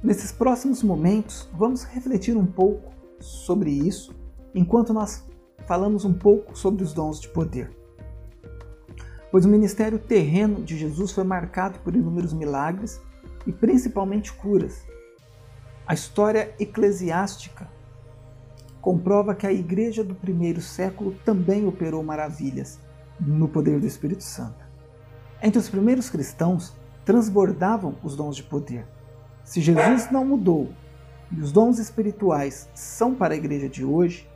Nesses 0.03 0.31
próximos 0.31 0.84
momentos, 0.84 1.50
vamos 1.53 1.84
refletir 1.84 2.38
um 2.38 2.46
pouco 2.46 2.91
sobre 3.19 3.69
isso, 3.69 4.15
enquanto 4.55 4.93
nós 4.93 5.25
falamos 5.65 6.05
um 6.05 6.13
pouco 6.13 6.58
sobre 6.58 6.84
os 6.84 6.93
dons 6.93 7.19
de 7.19 7.27
poder 7.29 7.78
pois 9.31 9.45
o 9.45 9.50
ministério 9.50 10.00
terreno 10.00 10.63
de 10.63 10.77
Jesus 10.77 11.12
foi 11.12 11.24
marcado 11.24 11.79
por 11.79 11.95
inúmeros 11.95 12.33
milagres 12.33 13.01
e 13.45 13.51
principalmente 13.51 14.33
curas. 14.33 14.83
A 15.88 15.93
história 15.93 16.53
eclesiástica 16.59 17.67
comprova 18.79 19.36
que 19.36 19.48
a 19.48 19.51
igreja 19.51 20.03
do 20.03 20.15
primeiro 20.15 20.62
século 20.62 21.15
também 21.25 21.67
operou 21.67 22.03
maravilhas 22.03 22.79
no 23.19 23.48
poder 23.48 23.79
do 23.79 23.88
Espírito 23.88 24.24
Santo. 24.24 24.63
Entre 25.41 25.59
os 25.59 25.69
primeiros 25.69 26.09
cristãos 26.09 26.75
transbordavam 27.03 27.95
os 28.03 28.15
dons 28.15 28.36
de 28.36 28.43
poder. 28.43 28.86
Se 29.43 29.62
Jesus 29.62 30.12
não 30.12 30.24
mudou 30.24 30.69
e 31.31 31.41
os 31.41 31.51
dons 31.51 31.79
espirituais 31.79 32.69
são 32.75 33.15
para 33.15 33.33
a 33.33 33.38
igreja 33.38 33.67
de 33.67 33.83
hoje, 33.83 34.28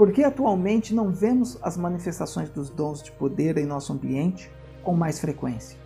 por 0.00 0.12
que 0.12 0.24
atualmente 0.24 0.94
não 0.94 1.10
vemos 1.10 1.58
as 1.60 1.76
manifestações 1.76 2.48
dos 2.48 2.70
dons 2.70 3.02
de 3.02 3.12
poder 3.12 3.58
em 3.58 3.66
nosso 3.66 3.92
ambiente 3.92 4.50
com 4.82 4.94
mais 4.94 5.20
frequência? 5.20 5.78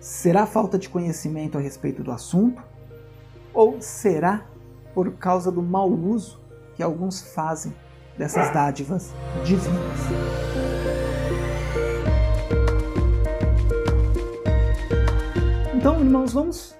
Será 0.00 0.44
falta 0.46 0.76
de 0.76 0.88
conhecimento 0.88 1.56
a 1.56 1.60
respeito 1.60 2.02
do 2.02 2.10
assunto? 2.10 2.60
Ou 3.54 3.80
será 3.80 4.44
por 4.92 5.12
causa 5.12 5.52
do 5.52 5.62
mau 5.62 5.88
uso 5.88 6.40
que 6.74 6.82
alguns 6.82 7.20
fazem 7.20 7.72
dessas 8.18 8.52
dádivas 8.52 9.14
divinas? 9.44 10.00
Então, 15.72 16.00
irmãos, 16.00 16.32
vamos 16.32 16.76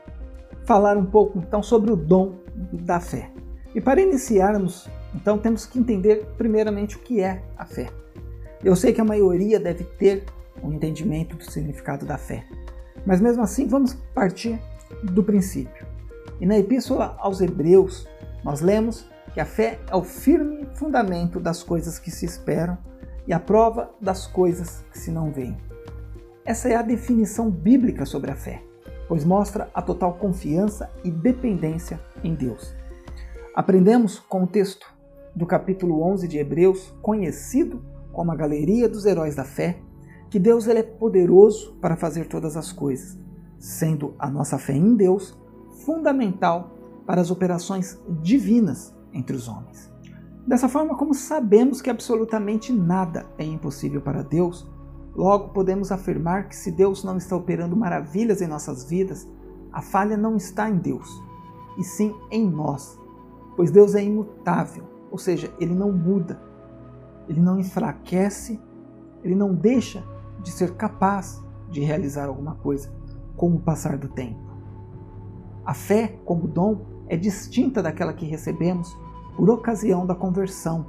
falar 0.65 0.97
um 0.97 1.07
pouco 1.07 1.39
então 1.39 1.63
sobre 1.63 1.93
o 1.93 1.97
dom 1.97 2.41
da 2.73 2.99
fé. 2.99 3.31
E 3.73 3.81
para 3.81 4.01
iniciarmos, 4.01 4.89
então 5.17 5.39
temos 5.39 5.67
que 5.67 5.79
entender 5.79 6.27
primeiramente 6.37 6.97
o 6.97 7.01
que 7.01 7.21
é 7.21 7.43
a 7.57 7.65
fé. 7.65 7.89
Eu 8.63 8.77
sei 8.77 8.93
que 8.93 9.01
a 9.01 9.05
maioria 9.05 9.59
deve 9.59 9.83
ter 9.83 10.25
um 10.63 10.73
entendimento 10.73 11.35
do 11.35 11.51
significado 11.51 12.07
da 12.07 12.17
fé, 12.17 12.45
mas 13.05 13.21
mesmo 13.21 13.43
assim 13.43 13.67
vamos 13.67 13.95
partir 14.15 14.61
do 15.03 15.25
princípio. 15.25 15.87
E 16.41 16.47
na 16.47 16.59
Epístola 16.59 17.17
aos 17.19 17.41
Hebreus, 17.41 18.07
nós 18.45 18.61
lemos 18.61 19.09
que 19.33 19.41
a 19.41 19.45
fé 19.45 19.81
é 19.91 19.97
o 19.97 20.05
firme 20.05 20.69
fundamento 20.75 21.41
das 21.41 21.63
coisas 21.63 21.99
que 21.99 22.11
se 22.11 22.25
esperam 22.25 22.79
e 23.27 23.33
a 23.33 23.41
prova 23.41 23.91
das 24.01 24.27
coisas 24.27 24.85
que 24.93 24.99
se 24.99 25.11
não 25.11 25.33
veem. 25.33 25.57
Essa 26.45 26.69
é 26.69 26.77
a 26.77 26.83
definição 26.83 27.51
bíblica 27.51 28.07
sobre 28.07 28.31
a 28.31 28.37
fé 28.37 28.63
pois 29.09 29.25
mostra 29.25 29.71
a 29.73 29.81
total 29.81 30.15
confiança 30.15 30.91
e 31.05 31.11
dependência 31.11 32.01
em 32.23 32.35
Deus. 32.35 32.75
Aprendemos 33.55 34.19
com 34.19 34.45
o 34.45 34.47
texto 34.47 34.87
do 35.37 35.47
capítulo 35.47 36.03
11 36.03 36.27
de 36.27 36.39
Hebreus, 36.39 36.93
conhecido 37.03 37.85
como 38.13 38.33
a 38.33 38.35
Galeria 38.35 38.89
dos 38.89 39.05
Heróis 39.05 39.35
da 39.35 39.45
Fé, 39.45 39.79
que 40.31 40.39
Deus 40.39 40.67
ele 40.67 40.79
é 40.79 40.83
poderoso 40.83 41.77
para 41.81 41.95
fazer 41.95 42.27
todas 42.27 42.57
as 42.57 42.73
coisas, 42.73 43.19
sendo 43.59 44.15
a 44.19 44.31
nossa 44.31 44.59
fé 44.59 44.73
em 44.73 44.97
Deus 44.97 45.39
fundamental 45.85 46.75
para 47.07 47.21
as 47.21 47.31
operações 47.31 48.01
divinas 48.23 48.97
entre 49.13 49.37
os 49.37 49.47
homens. 49.47 49.93
Dessa 50.47 50.69
forma, 50.69 50.97
como 50.97 51.15
sabemos 51.15 51.83
que 51.83 51.91
absolutamente 51.91 52.73
nada 52.73 53.27
é 53.37 53.45
impossível 53.45 54.01
para 54.01 54.23
Deus, 54.23 54.67
Logo, 55.17 55.49
podemos 55.49 55.91
afirmar 55.91 56.47
que 56.47 56.55
se 56.55 56.71
Deus 56.71 57.03
não 57.03 57.17
está 57.17 57.35
operando 57.35 57.75
maravilhas 57.75 58.43
em 58.43 58.47
nossas 58.47 58.85
vidas, 58.85 59.27
a 59.73 59.81
falha 59.81 60.15
não 60.15 60.37
está 60.37 60.69
em 60.69 60.77
Deus, 60.77 61.09
e 61.79 61.83
sim 61.83 62.15
em 62.31 62.47
nós, 62.47 63.01
pois 63.57 63.71
Deus 63.71 63.95
é 63.95 64.05
imutável, 64.05 64.85
ou 65.17 65.19
seja, 65.19 65.51
ele 65.59 65.75
não 65.75 65.91
muda, 65.91 66.39
ele 67.27 67.41
não 67.41 67.59
enfraquece, 67.59 68.61
ele 69.25 69.35
não 69.35 69.55
deixa 69.55 70.05
de 70.43 70.51
ser 70.51 70.75
capaz 70.75 71.43
de 71.71 71.81
realizar 71.81 72.27
alguma 72.27 72.57
coisa 72.57 72.93
com 73.35 73.55
o 73.55 73.59
passar 73.59 73.97
do 73.97 74.09
tempo. 74.09 74.39
A 75.65 75.73
fé, 75.73 76.19
como 76.23 76.47
dom, 76.47 76.85
é 77.09 77.17
distinta 77.17 77.83
daquela 77.83 78.13
que 78.13 78.27
recebemos 78.27 78.95
por 79.35 79.49
ocasião 79.49 80.07
da 80.07 80.15
conversão, 80.15 80.85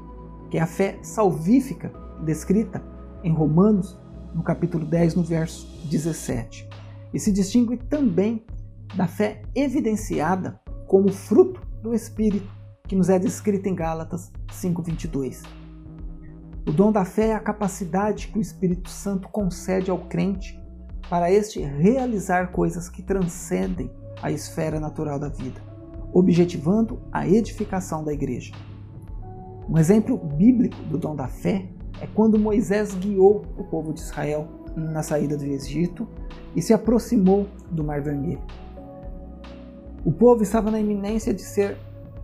que 0.49 0.57
é 0.57 0.61
a 0.61 0.67
fé 0.67 0.99
salvífica 1.01 1.89
descrita 2.25 2.83
em 3.23 3.31
Romanos 3.31 3.97
no 4.35 4.43
capítulo 4.43 4.85
10, 4.85 5.15
no 5.15 5.23
verso 5.23 5.65
17. 5.89 6.67
E 7.13 7.19
se 7.19 7.31
distingue 7.31 7.77
também 7.77 8.45
da 8.93 9.07
fé 9.07 9.41
evidenciada 9.55 10.59
como 10.85 11.13
fruto 11.13 11.61
do 11.81 11.93
Espírito, 11.93 12.56
que 12.87 12.95
nos 12.95 13.09
é 13.09 13.19
descrita 13.19 13.67
em 13.67 13.75
Gálatas 13.75 14.31
5:22. 14.51 15.43
O 16.65 16.71
dom 16.71 16.91
da 16.91 17.05
fé 17.05 17.27
é 17.27 17.33
a 17.33 17.39
capacidade 17.39 18.27
que 18.27 18.37
o 18.37 18.41
Espírito 18.41 18.89
Santo 18.89 19.27
concede 19.29 19.91
ao 19.91 19.99
crente 19.99 20.61
para 21.09 21.31
este 21.31 21.61
realizar 21.61 22.51
coisas 22.51 22.89
que 22.89 23.01
transcendem 23.01 23.89
a 24.21 24.31
esfera 24.31 24.79
natural 24.79 25.19
da 25.19 25.29
vida, 25.29 25.61
objetivando 26.11 27.01
a 27.11 27.27
edificação 27.27 28.03
da 28.03 28.11
igreja. 28.11 28.53
Um 29.69 29.77
exemplo 29.77 30.17
bíblico 30.17 30.77
do 30.83 30.97
dom 30.97 31.15
da 31.15 31.27
fé 31.27 31.69
é 32.01 32.07
quando 32.07 32.39
Moisés 32.39 32.93
guiou 32.93 33.45
o 33.57 33.63
povo 33.63 33.93
de 33.93 33.99
Israel 33.99 34.47
na 34.75 35.01
saída 35.01 35.35
do 35.35 35.45
Egito 35.45 36.07
e 36.55 36.61
se 36.61 36.73
aproximou 36.73 37.47
do 37.71 37.83
Mar 37.83 38.01
Vermelho. 38.01 38.41
O 40.05 40.11
povo 40.11 40.43
estava 40.43 40.71
na 40.71 40.79
iminência 40.79 41.33
de 41.33 41.41
ser 41.41 41.77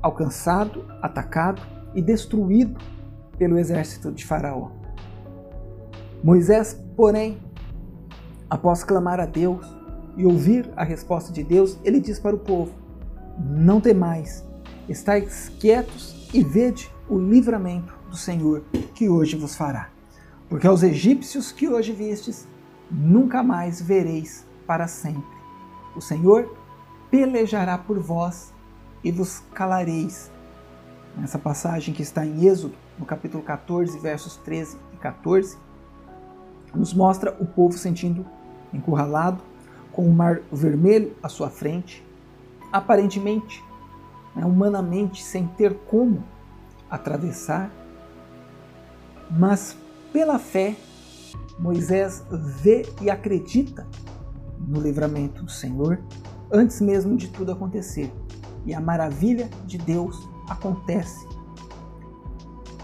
alcançado, 0.03 0.85
atacado 1.01 1.61
e 1.95 2.01
destruído 2.01 2.79
pelo 3.37 3.57
exército 3.57 4.11
de 4.11 4.25
Faraó. 4.25 4.69
Moisés, 6.23 6.79
porém, 6.95 7.41
após 8.49 8.83
clamar 8.83 9.19
a 9.19 9.25
Deus 9.25 9.65
e 10.15 10.25
ouvir 10.25 10.69
a 10.75 10.83
resposta 10.83 11.31
de 11.31 11.43
Deus, 11.43 11.79
ele 11.83 11.99
diz 11.99 12.19
para 12.19 12.35
o 12.35 12.39
povo: 12.39 12.73
Não 13.39 13.81
temais, 13.81 14.45
estáis 14.87 15.49
quietos 15.59 16.29
e 16.33 16.43
vede 16.43 16.91
o 17.09 17.17
livramento 17.17 17.93
do 18.09 18.15
Senhor 18.15 18.63
que 18.93 19.09
hoje 19.09 19.35
vos 19.35 19.55
fará. 19.55 19.89
Porque 20.49 20.67
aos 20.67 20.83
egípcios 20.83 21.51
que 21.51 21.67
hoje 21.67 21.91
vistes, 21.91 22.47
nunca 22.91 23.41
mais 23.41 23.81
vereis 23.81 24.45
para 24.67 24.87
sempre. 24.87 25.23
O 25.95 26.01
Senhor 26.01 26.55
pelejará 27.09 27.77
por 27.77 27.99
vós 27.99 28.52
e 29.03 29.11
vos 29.11 29.39
calareis. 29.53 30.31
Nessa 31.15 31.37
passagem 31.37 31.93
que 31.93 32.01
está 32.01 32.25
em 32.25 32.45
Êxodo, 32.45 32.75
no 32.97 33.05
capítulo 33.05 33.43
14, 33.43 33.99
versos 33.99 34.37
13 34.37 34.77
e 34.93 34.97
14, 34.97 35.57
nos 36.73 36.93
mostra 36.93 37.35
o 37.39 37.45
povo 37.45 37.77
sentindo 37.77 38.25
encurralado, 38.73 39.41
com 39.91 40.07
o 40.07 40.11
mar 40.11 40.41
vermelho 40.51 41.15
à 41.21 41.29
sua 41.29 41.49
frente, 41.49 42.03
aparentemente, 42.71 43.63
né, 44.35 44.43
humanamente, 44.43 45.23
sem 45.23 45.45
ter 45.45 45.75
como 45.85 46.23
atravessar, 46.89 47.71
mas 49.29 49.77
pela 50.11 50.39
fé, 50.39 50.75
Moisés 51.59 52.25
vê 52.61 52.87
e 53.01 53.09
acredita 53.09 53.87
no 54.59 54.81
livramento 54.81 55.43
do 55.43 55.51
Senhor 55.51 55.99
antes 56.51 56.81
mesmo 56.81 57.15
de 57.15 57.27
tudo 57.29 57.51
acontecer. 57.51 58.11
E 58.65 58.73
a 58.73 58.79
maravilha 58.79 59.49
de 59.65 59.77
Deus 59.77 60.29
acontece 60.49 61.27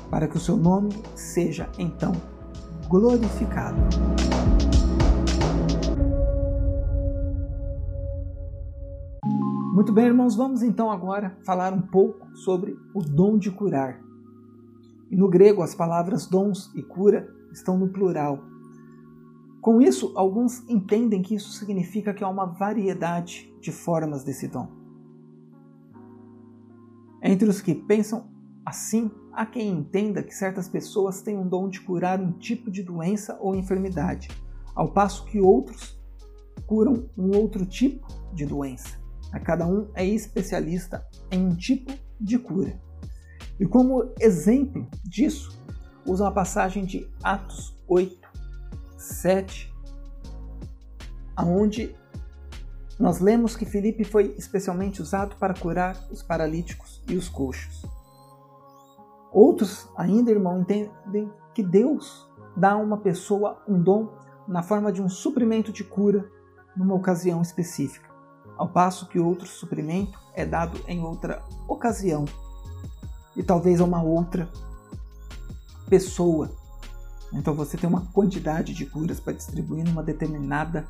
para 0.10 0.28
que 0.28 0.38
o 0.38 0.40
seu 0.40 0.58
nome 0.58 0.90
seja 1.16 1.70
então 1.78 2.14
glorificado. 2.88 3.80
Muito 9.74 9.94
bem, 9.94 10.08
irmãos, 10.08 10.36
vamos 10.36 10.62
então 10.62 10.92
agora 10.92 11.38
falar 11.46 11.72
um 11.72 11.82
pouco 11.82 12.36
sobre 12.36 12.78
o 12.94 13.02
dom 13.02 13.38
de 13.38 13.50
curar. 13.50 14.02
E 15.10 15.16
no 15.16 15.30
grego, 15.30 15.62
as 15.62 15.74
palavras 15.74 16.28
dons 16.28 16.70
e 16.76 16.84
cura 16.84 17.34
estão 17.52 17.78
no 17.78 17.88
plural. 17.88 18.44
Com 19.62 19.82
isso, 19.82 20.12
alguns 20.16 20.68
entendem 20.70 21.22
que 21.22 21.36
isso 21.36 21.52
significa 21.52 22.14
que 22.14 22.24
há 22.24 22.28
uma 22.28 22.46
variedade 22.46 23.54
de 23.62 23.72
formas 23.72 24.24
desse 24.24 24.48
dom. 24.48 24.79
Entre 27.22 27.50
os 27.50 27.62
que 27.62 27.76
pensam 27.76 28.30
assim, 28.66 29.12
há 29.34 29.46
quem 29.46 29.70
entenda 29.70 30.24
que 30.24 30.34
certas 30.34 30.70
pessoas 30.70 31.22
têm 31.22 31.38
um 31.38 31.48
dom 31.48 31.70
de 31.70 31.82
curar 31.82 32.20
um 32.20 32.32
tipo 32.32 32.70
de 32.70 32.84
doença 32.84 33.38
ou 33.42 33.56
enfermidade, 33.56 34.30
ao 34.76 34.92
passo 34.92 35.26
que 35.26 35.40
outros 35.40 36.00
curam 36.66 37.10
um 37.18 37.36
outro 37.36 37.66
tipo 37.66 38.08
de 38.34 38.46
doença. 38.46 39.00
Cada 39.44 39.66
um 39.66 39.90
é 39.96 40.06
especialista 40.06 41.06
em 41.32 41.46
um 41.46 41.56
tipo 41.56 41.92
de 42.20 42.38
cura. 42.38 42.80
E 43.60 43.66
como 43.66 44.14
exemplo 44.20 44.88
disso, 45.04 45.60
usa 46.06 46.24
uma 46.24 46.32
passagem 46.32 46.86
de 46.86 47.08
Atos 47.24 47.76
8, 47.88 48.30
7, 48.98 49.74
onde 51.38 51.96
nós 53.00 53.20
lemos 53.20 53.56
que 53.56 53.66
Felipe 53.66 54.04
foi 54.04 54.36
especialmente 54.38 55.02
usado 55.02 55.38
para 55.38 55.54
curar 55.54 55.96
os 56.12 56.22
paralíticos 56.22 57.02
e 57.08 57.16
os 57.16 57.30
coxos. 57.30 57.86
Outros 59.32 59.88
ainda, 59.96 60.32
irmão, 60.32 60.60
entendem 60.60 61.32
que 61.54 61.64
Deus 61.64 62.30
dá 62.58 62.72
a 62.72 62.78
uma 62.78 62.98
pessoa 62.98 63.64
um 63.66 63.82
dom 63.82 64.10
na 64.46 64.62
forma 64.62 64.92
de 64.92 65.02
um 65.02 65.08
suprimento 65.08 65.72
de 65.72 65.84
cura 65.84 66.30
numa 66.76 66.94
ocasião 66.94 67.42
específica, 67.42 68.10
ao 68.58 68.68
passo 68.68 69.08
que 69.08 69.20
outro 69.20 69.48
suprimento 69.48 70.20
é 70.34 70.46
dado 70.46 70.78
em 70.86 71.02
outra 71.02 71.42
ocasião 71.68 72.26
e 73.36 73.44
talvez 73.44 73.80
a 73.80 73.86
uma 73.86 74.04
outra 74.04 74.50
pessoa. 75.88 76.52
Então 77.32 77.54
você 77.54 77.78
tem 77.78 77.88
uma 77.88 78.08
quantidade 78.08 78.74
de 78.74 78.86
curas 78.86 79.20
para 79.20 79.34
distribuir 79.34 79.86
numa 79.86 80.04
determinada 80.04 80.86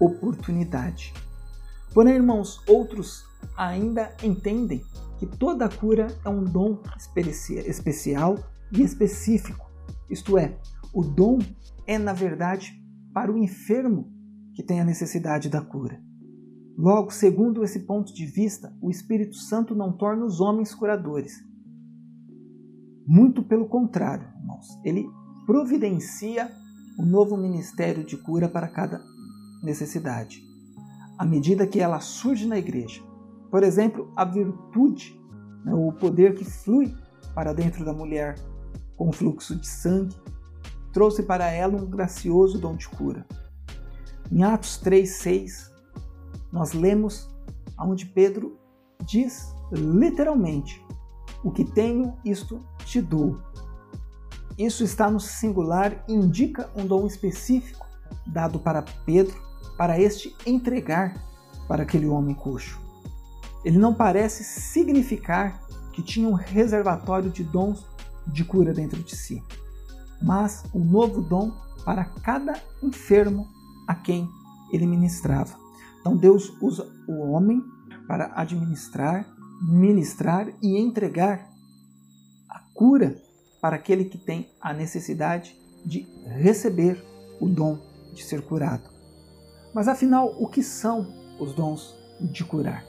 oportunidade. 0.00 1.12
Porém, 1.92 2.14
irmãos, 2.14 2.60
outros 2.66 3.24
ainda 3.56 4.14
entendem 4.22 4.82
que 5.18 5.26
toda 5.26 5.68
cura 5.68 6.08
é 6.24 6.28
um 6.28 6.42
dom 6.42 6.80
especial 7.66 8.38
e 8.72 8.82
específico. 8.82 9.70
Isto 10.10 10.36
é, 10.36 10.58
o 10.92 11.02
dom 11.02 11.38
é, 11.86 11.98
na 11.98 12.12
verdade, 12.12 12.72
para 13.12 13.32
o 13.32 13.38
enfermo 13.38 14.12
que 14.54 14.62
tem 14.62 14.80
a 14.80 14.84
necessidade 14.84 15.48
da 15.48 15.60
cura. 15.60 16.00
Logo, 16.76 17.10
segundo 17.12 17.62
esse 17.62 17.80
ponto 17.80 18.12
de 18.12 18.26
vista, 18.26 18.76
o 18.82 18.90
Espírito 18.90 19.36
Santo 19.36 19.74
não 19.74 19.96
torna 19.96 20.24
os 20.24 20.40
homens 20.40 20.74
curadores. 20.74 21.32
Muito 23.06 23.42
pelo 23.42 23.68
contrário, 23.68 24.26
irmãos, 24.40 24.66
ele 24.84 25.06
providencia 25.46 26.50
o 26.98 27.02
um 27.02 27.06
novo 27.06 27.36
ministério 27.36 28.04
de 28.04 28.16
cura 28.16 28.48
para 28.48 28.66
cada 28.66 29.00
necessidade, 29.64 30.42
à 31.18 31.24
medida 31.24 31.66
que 31.66 31.80
ela 31.80 32.00
surge 32.00 32.46
na 32.46 32.58
igreja. 32.58 33.02
Por 33.50 33.62
exemplo, 33.62 34.12
a 34.16 34.24
virtude, 34.24 35.20
né, 35.64 35.72
o 35.74 35.92
poder 35.92 36.34
que 36.34 36.44
flui 36.44 36.94
para 37.34 37.52
dentro 37.52 37.84
da 37.84 37.92
mulher 37.92 38.36
com 38.96 39.08
o 39.08 39.12
fluxo 39.12 39.56
de 39.56 39.66
sangue, 39.66 40.16
trouxe 40.92 41.22
para 41.22 41.50
ela 41.50 41.76
um 41.76 41.86
gracioso 41.86 42.58
dom 42.58 42.76
de 42.76 42.88
cura. 42.88 43.26
Em 44.30 44.42
Atos 44.42 44.78
3:6, 44.78 45.70
nós 46.52 46.72
lemos 46.72 47.28
onde 47.78 48.06
Pedro 48.06 48.58
diz 49.04 49.52
literalmente: 49.72 50.80
"O 51.42 51.50
que 51.50 51.64
tenho, 51.64 52.16
isto 52.24 52.64
te 52.84 53.00
dou". 53.00 53.40
Isso 54.56 54.84
está 54.84 55.10
no 55.10 55.18
singular 55.18 56.04
e 56.08 56.14
indica 56.14 56.70
um 56.76 56.86
dom 56.86 57.06
específico 57.06 57.84
dado 58.26 58.60
para 58.60 58.82
Pedro 59.04 59.34
para 59.76 60.00
este 60.00 60.34
entregar 60.46 61.14
para 61.66 61.82
aquele 61.82 62.06
homem 62.06 62.34
coxo 62.34 62.84
ele 63.64 63.78
não 63.78 63.94
parece 63.94 64.44
significar 64.44 65.62
que 65.92 66.02
tinha 66.02 66.28
um 66.28 66.34
reservatório 66.34 67.30
de 67.30 67.42
dons 67.42 67.86
de 68.26 68.44
cura 68.44 68.74
dentro 68.74 69.02
de 69.02 69.16
si, 69.16 69.42
mas 70.20 70.64
um 70.74 70.84
novo 70.84 71.22
dom 71.22 71.50
para 71.84 72.04
cada 72.04 72.60
enfermo 72.82 73.48
a 73.88 73.94
quem 73.94 74.28
ele 74.70 74.86
ministrava. 74.86 75.56
Então 76.00 76.16
Deus 76.16 76.52
usa 76.60 76.86
o 77.08 77.30
homem 77.30 77.62
para 78.06 78.32
administrar, 78.34 79.26
ministrar 79.62 80.48
e 80.62 80.78
entregar 80.78 81.50
a 82.48 82.60
cura 82.74 83.16
para 83.60 83.76
aquele 83.76 84.04
que 84.04 84.18
tem 84.18 84.50
a 84.60 84.74
necessidade 84.74 85.56
de 85.86 86.06
receber 86.26 87.02
o 87.40 87.48
dom 87.48 87.78
de 88.12 88.22
ser 88.22 88.42
curado. 88.42 88.93
Mas 89.74 89.88
afinal, 89.88 90.36
o 90.38 90.46
que 90.46 90.62
são 90.62 91.08
os 91.38 91.52
dons 91.52 91.96
de 92.20 92.44
curar? 92.44 92.84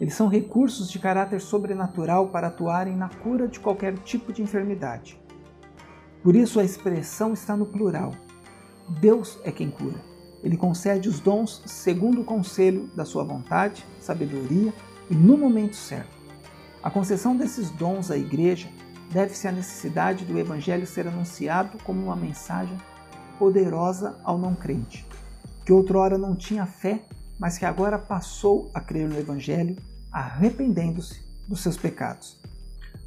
Eles 0.00 0.14
são 0.14 0.26
recursos 0.26 0.90
de 0.90 0.98
caráter 0.98 1.40
sobrenatural 1.40 2.28
para 2.28 2.48
atuarem 2.48 2.96
na 2.96 3.08
cura 3.08 3.46
de 3.46 3.60
qualquer 3.60 3.96
tipo 3.98 4.32
de 4.32 4.42
enfermidade. 4.42 5.16
Por 6.20 6.34
isso 6.34 6.58
a 6.58 6.64
expressão 6.64 7.32
está 7.32 7.56
no 7.56 7.66
plural. 7.66 8.12
Deus 9.00 9.38
é 9.44 9.52
quem 9.52 9.70
cura. 9.70 10.00
Ele 10.42 10.56
concede 10.56 11.08
os 11.08 11.20
dons 11.20 11.62
segundo 11.66 12.22
o 12.22 12.24
conselho 12.24 12.90
da 12.96 13.04
sua 13.04 13.22
vontade, 13.22 13.86
sabedoria 14.00 14.74
e 15.08 15.14
no 15.14 15.38
momento 15.38 15.76
certo. 15.76 16.16
A 16.82 16.90
concessão 16.90 17.36
desses 17.36 17.70
dons 17.70 18.10
à 18.10 18.16
igreja 18.16 18.68
deve-se 19.12 19.46
à 19.46 19.52
necessidade 19.52 20.24
do 20.24 20.36
evangelho 20.36 20.84
ser 20.84 21.06
anunciado 21.06 21.78
como 21.84 22.02
uma 22.02 22.16
mensagem 22.16 22.76
poderosa 23.38 24.16
ao 24.24 24.36
não 24.36 24.54
crente, 24.54 25.06
que 25.64 25.72
outrora 25.72 26.18
não 26.18 26.34
tinha 26.34 26.66
fé, 26.66 27.02
mas 27.38 27.58
que 27.58 27.64
agora 27.64 27.98
passou 27.98 28.70
a 28.74 28.80
crer 28.80 29.08
no 29.08 29.18
evangelho 29.18 29.76
arrependendo-se 30.12 31.20
dos 31.48 31.60
seus 31.60 31.76
pecados. 31.76 32.40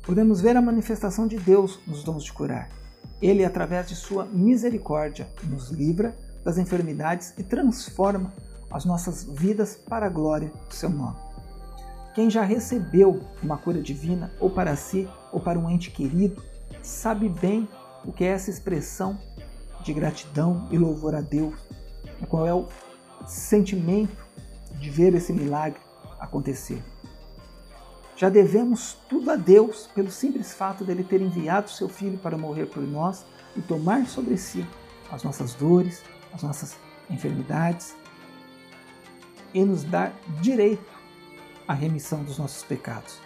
Podemos 0.03 0.41
ver 0.41 0.57
a 0.57 0.61
manifestação 0.61 1.27
de 1.27 1.37
Deus 1.37 1.79
nos 1.85 2.03
dons 2.03 2.23
de 2.23 2.33
curar. 2.33 2.69
Ele, 3.21 3.45
através 3.45 3.87
de 3.87 3.95
sua 3.95 4.25
misericórdia, 4.25 5.27
nos 5.43 5.69
livra 5.69 6.15
das 6.43 6.57
enfermidades 6.57 7.33
e 7.37 7.43
transforma 7.43 8.33
as 8.71 8.85
nossas 8.85 9.23
vidas 9.23 9.75
para 9.75 10.07
a 10.07 10.09
glória 10.09 10.51
do 10.67 10.73
seu 10.73 10.89
nome. 10.89 11.15
Quem 12.13 12.29
já 12.29 12.43
recebeu 12.43 13.21
uma 13.41 13.57
cura 13.57 13.81
divina, 13.81 14.31
ou 14.39 14.49
para 14.49 14.75
si, 14.75 15.07
ou 15.31 15.39
para 15.39 15.59
um 15.59 15.69
ente 15.69 15.91
querido, 15.91 16.41
sabe 16.81 17.27
bem 17.27 17.67
o 18.05 18.11
que 18.11 18.23
é 18.23 18.27
essa 18.27 18.49
expressão 18.49 19.17
de 19.83 19.93
gratidão 19.93 20.67
e 20.71 20.77
louvor 20.77 21.15
a 21.15 21.21
Deus, 21.21 21.55
qual 22.27 22.45
é 22.45 22.53
o 22.53 22.67
sentimento 23.27 24.15
de 24.79 24.89
ver 24.89 25.13
esse 25.13 25.33
milagre 25.33 25.79
acontecer. 26.19 26.81
Já 28.15 28.29
devemos 28.29 28.97
tudo 29.09 29.31
a 29.31 29.35
Deus 29.35 29.87
pelo 29.93 30.09
simples 30.09 30.53
fato 30.53 30.85
dele 30.85 31.03
ter 31.03 31.21
enviado 31.21 31.69
seu 31.69 31.89
filho 31.89 32.17
para 32.17 32.37
morrer 32.37 32.65
por 32.65 32.81
nós 32.81 33.25
e 33.55 33.61
tomar 33.61 34.05
sobre 34.07 34.37
si 34.37 34.65
as 35.11 35.23
nossas 35.23 35.53
dores, 35.53 36.01
as 36.33 36.41
nossas 36.41 36.77
enfermidades 37.09 37.95
e 39.53 39.63
nos 39.63 39.83
dar 39.83 40.13
direito 40.41 40.83
à 41.67 41.73
remissão 41.73 42.23
dos 42.23 42.37
nossos 42.37 42.63
pecados. 42.63 43.19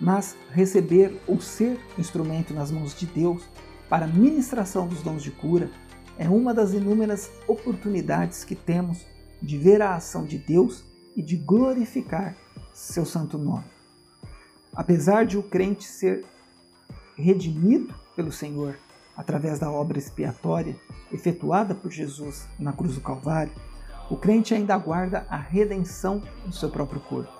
Mas 0.00 0.36
receber 0.50 1.20
ou 1.26 1.40
ser 1.40 1.78
instrumento 1.96 2.52
nas 2.52 2.70
mãos 2.70 2.94
de 2.94 3.06
Deus 3.06 3.44
para 3.88 4.06
a 4.06 4.08
ministração 4.08 4.88
dos 4.88 5.02
dons 5.02 5.22
de 5.22 5.30
cura 5.30 5.70
é 6.18 6.28
uma 6.28 6.54
das 6.54 6.72
inúmeras 6.72 7.30
oportunidades 7.46 8.44
que 8.44 8.54
temos 8.54 9.04
de 9.42 9.58
ver 9.58 9.82
a 9.82 9.94
ação 9.94 10.24
de 10.24 10.38
Deus 10.38 10.84
e 11.16 11.22
de 11.22 11.36
glorificar 11.36 12.36
seu 12.72 13.04
santo 13.04 13.38
nome. 13.38 13.64
Apesar 14.74 15.24
de 15.24 15.38
o 15.38 15.42
crente 15.42 15.84
ser 15.84 16.24
redimido 17.16 17.94
pelo 18.16 18.32
Senhor 18.32 18.76
através 19.16 19.58
da 19.58 19.70
obra 19.70 19.98
expiatória 19.98 20.76
efetuada 21.12 21.74
por 21.74 21.90
Jesus 21.90 22.48
na 22.58 22.72
cruz 22.72 22.94
do 22.94 23.00
Calvário, 23.00 23.52
o 24.10 24.16
crente 24.16 24.52
ainda 24.52 24.74
aguarda 24.74 25.26
a 25.28 25.36
redenção 25.36 26.22
do 26.44 26.52
seu 26.52 26.68
próprio 26.68 27.00
corpo. 27.00 27.32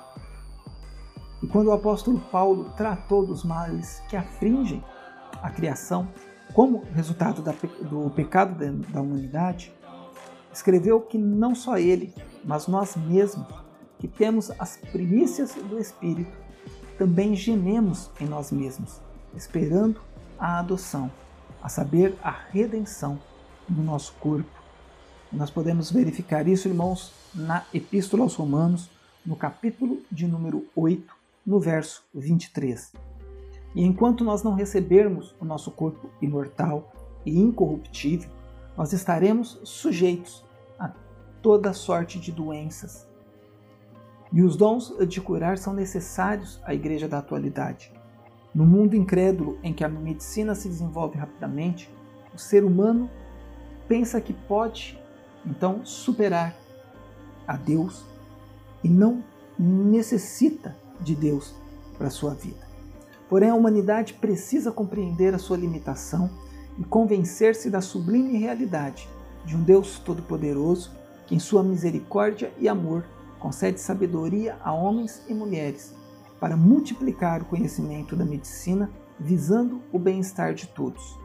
E 1.43 1.47
quando 1.47 1.67
o 1.67 1.73
apóstolo 1.73 2.21
Paulo 2.21 2.73
tratou 2.77 3.27
dos 3.27 3.45
males 3.45 4.01
que 4.09 4.17
afligem 4.17 4.83
a 5.43 5.51
criação 5.51 6.09
como 6.53 6.85
resultado 6.95 7.43
do 7.43 8.11
pecado 8.11 8.57
da 8.89 9.01
humanidade, 9.01 9.73
escreveu 10.53 11.01
que 11.01 11.19
não 11.19 11.55
só 11.55 11.79
ele, 11.79 12.15
mas 12.45 12.67
nós 12.67 12.97
mesmos, 12.97 13.47
que 13.99 14.07
temos 14.07 14.51
as 14.59 14.77
primícias 14.93 15.55
do 15.55 15.79
Espírito, 15.79 16.31
também 16.99 17.35
gememos 17.35 18.11
em 18.21 18.27
nós 18.27 18.53
mesmos, 18.53 19.01
esperando 19.35 20.01
a 20.39 20.59
adoção, 20.61 21.11
a 21.63 21.69
saber, 21.69 22.15
a 22.23 22.31
redenção 22.31 23.19
do 23.69 23.83
nosso 23.83 24.13
corpo. 24.21 24.63
Nós 25.33 25.51
podemos 25.51 25.91
verificar 25.91 26.47
isso, 26.47 26.69
irmãos, 26.69 27.13
na 27.35 27.65
Epístola 27.73 28.23
aos 28.23 28.35
Romanos, 28.35 28.89
no 29.27 29.35
capítulo 29.35 30.03
de 30.13 30.29
número 30.29 30.67
8, 30.77 31.13
no 31.45 31.59
verso 31.59 32.05
23. 32.15 32.93
E 33.75 33.85
enquanto 33.85 34.25
nós 34.25 34.43
não 34.43 34.55
recebermos 34.55 35.35
o 35.41 35.45
nosso 35.45 35.71
corpo 35.71 36.09
imortal 36.23 36.93
e 37.27 37.39
incorruptível, 37.39 38.31
nós 38.77 38.93
estaremos 38.93 39.61
sujeitos 39.65 40.45
a 40.79 40.93
toda 41.43 41.73
sorte 41.73 42.19
de 42.19 42.31
doenças, 42.31 43.09
e 44.35 44.43
os 44.43 44.57
dons 44.57 44.93
de 45.09 45.21
curar 45.21 45.57
são 45.59 45.73
necessários 45.73 46.61
à 46.65 46.75
igreja 46.75 47.07
da 47.07 47.19
atualidade. 47.19 47.93
No 48.53 48.67
mundo 48.67 48.97
incrédulo 48.97 49.59
em 49.63 49.73
que 49.73 49.85
a 49.85 49.89
medicina 49.89 50.57
se 50.57 50.69
desenvolve 50.69 51.17
rapidamente, 51.17 51.89
o 52.35 52.39
ser 52.39 52.65
humano 52.65 53.09
pensa 53.87 54.21
que 54.21 54.33
pode 54.33 54.99
então 55.47 55.87
superar 55.87 56.53
a 57.47 57.57
Deus 57.57 58.05
e 58.83 58.89
não 58.89 59.23
necessita 59.57 60.77
de 61.01 61.15
Deus 61.15 61.55
para 61.97 62.11
sua 62.11 62.35
vida. 62.35 62.64
Porém, 63.35 63.51
a 63.51 63.55
humanidade 63.57 64.15
precisa 64.15 64.71
compreender 64.71 65.35
a 65.35 65.39
sua 65.39 65.57
limitação 65.57 66.31
e 66.79 66.85
convencer-se 66.85 67.69
da 67.69 67.81
sublime 67.81 68.39
realidade 68.39 69.09
de 69.45 69.57
um 69.57 69.63
Deus 69.65 69.99
todo-poderoso 69.99 70.93
que, 71.27 71.35
em 71.35 71.41
sua 71.41 71.61
misericórdia 71.61 72.53
e 72.61 72.69
amor, 72.69 73.05
concede 73.41 73.81
sabedoria 73.81 74.57
a 74.63 74.73
homens 74.73 75.21
e 75.29 75.35
mulheres 75.35 75.93
para 76.39 76.57
multiplicar 76.57 77.43
o 77.43 77.47
conhecimento 77.47 78.15
da 78.15 78.25
medicina 78.25 78.89
visando 79.19 79.83
o 79.91 79.99
bem-estar 79.99 80.55
de 80.55 80.69
todos. 80.69 81.19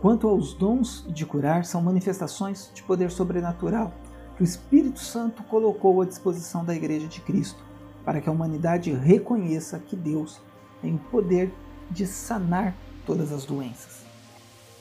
Quanto 0.00 0.26
aos 0.26 0.54
dons 0.54 1.04
de 1.10 1.26
curar, 1.26 1.66
são 1.66 1.82
manifestações 1.82 2.70
de 2.72 2.82
poder 2.82 3.10
sobrenatural 3.10 3.92
que 4.34 4.42
o 4.42 4.44
Espírito 4.44 5.00
Santo 5.00 5.42
colocou 5.42 6.00
à 6.00 6.06
disposição 6.06 6.64
da 6.64 6.74
Igreja 6.74 7.06
de 7.06 7.20
Cristo, 7.20 7.62
para 8.02 8.22
que 8.22 8.30
a 8.30 8.32
humanidade 8.32 8.90
reconheça 8.94 9.78
que 9.78 9.94
Deus 9.94 10.40
tem 10.84 10.96
o 10.96 10.98
poder 10.98 11.50
de 11.90 12.06
sanar 12.06 12.76
todas 13.06 13.32
as 13.32 13.46
doenças. 13.46 14.04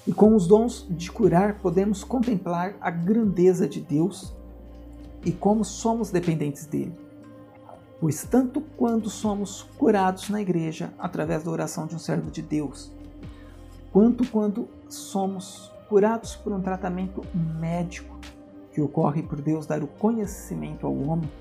E 0.05 0.11
com 0.11 0.35
os 0.35 0.45
dons 0.45 0.85
de 0.89 1.09
curar, 1.09 1.59
podemos 1.59 2.03
contemplar 2.03 2.75
a 2.81 2.91
grandeza 2.91 3.69
de 3.69 3.79
Deus 3.79 4.33
e 5.23 5.31
como 5.31 5.63
somos 5.63 6.11
dependentes 6.11 6.65
dele. 6.65 6.93
Pois 8.01 8.25
tanto 8.25 8.59
quando 8.75 9.09
somos 9.09 9.63
curados 9.77 10.29
na 10.29 10.41
igreja 10.41 10.93
através 10.99 11.41
da 11.43 11.51
oração 11.51 11.87
de 11.87 11.95
um 11.95 11.99
servo 11.99 12.29
de 12.29 12.41
Deus, 12.41 12.91
quanto 13.93 14.29
quando 14.29 14.67
somos 14.89 15.71
curados 15.87 16.35
por 16.35 16.51
um 16.51 16.61
tratamento 16.61 17.21
médico 17.61 18.19
que 18.73 18.81
ocorre 18.81 19.23
por 19.23 19.39
Deus 19.39 19.65
dar 19.65 19.81
o 19.81 19.87
conhecimento 19.87 20.85
ao 20.85 20.97
homem, 20.97 21.31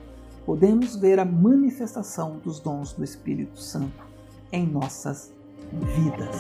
podemos 0.47 0.95
ver 0.95 1.19
a 1.19 1.25
manifestação 1.25 2.39
dos 2.39 2.61
dons 2.61 2.93
do 2.93 3.03
Espírito 3.03 3.59
Santo 3.59 4.12
em 4.53 4.67
nossas 4.67 5.33
vidas. 5.73 6.37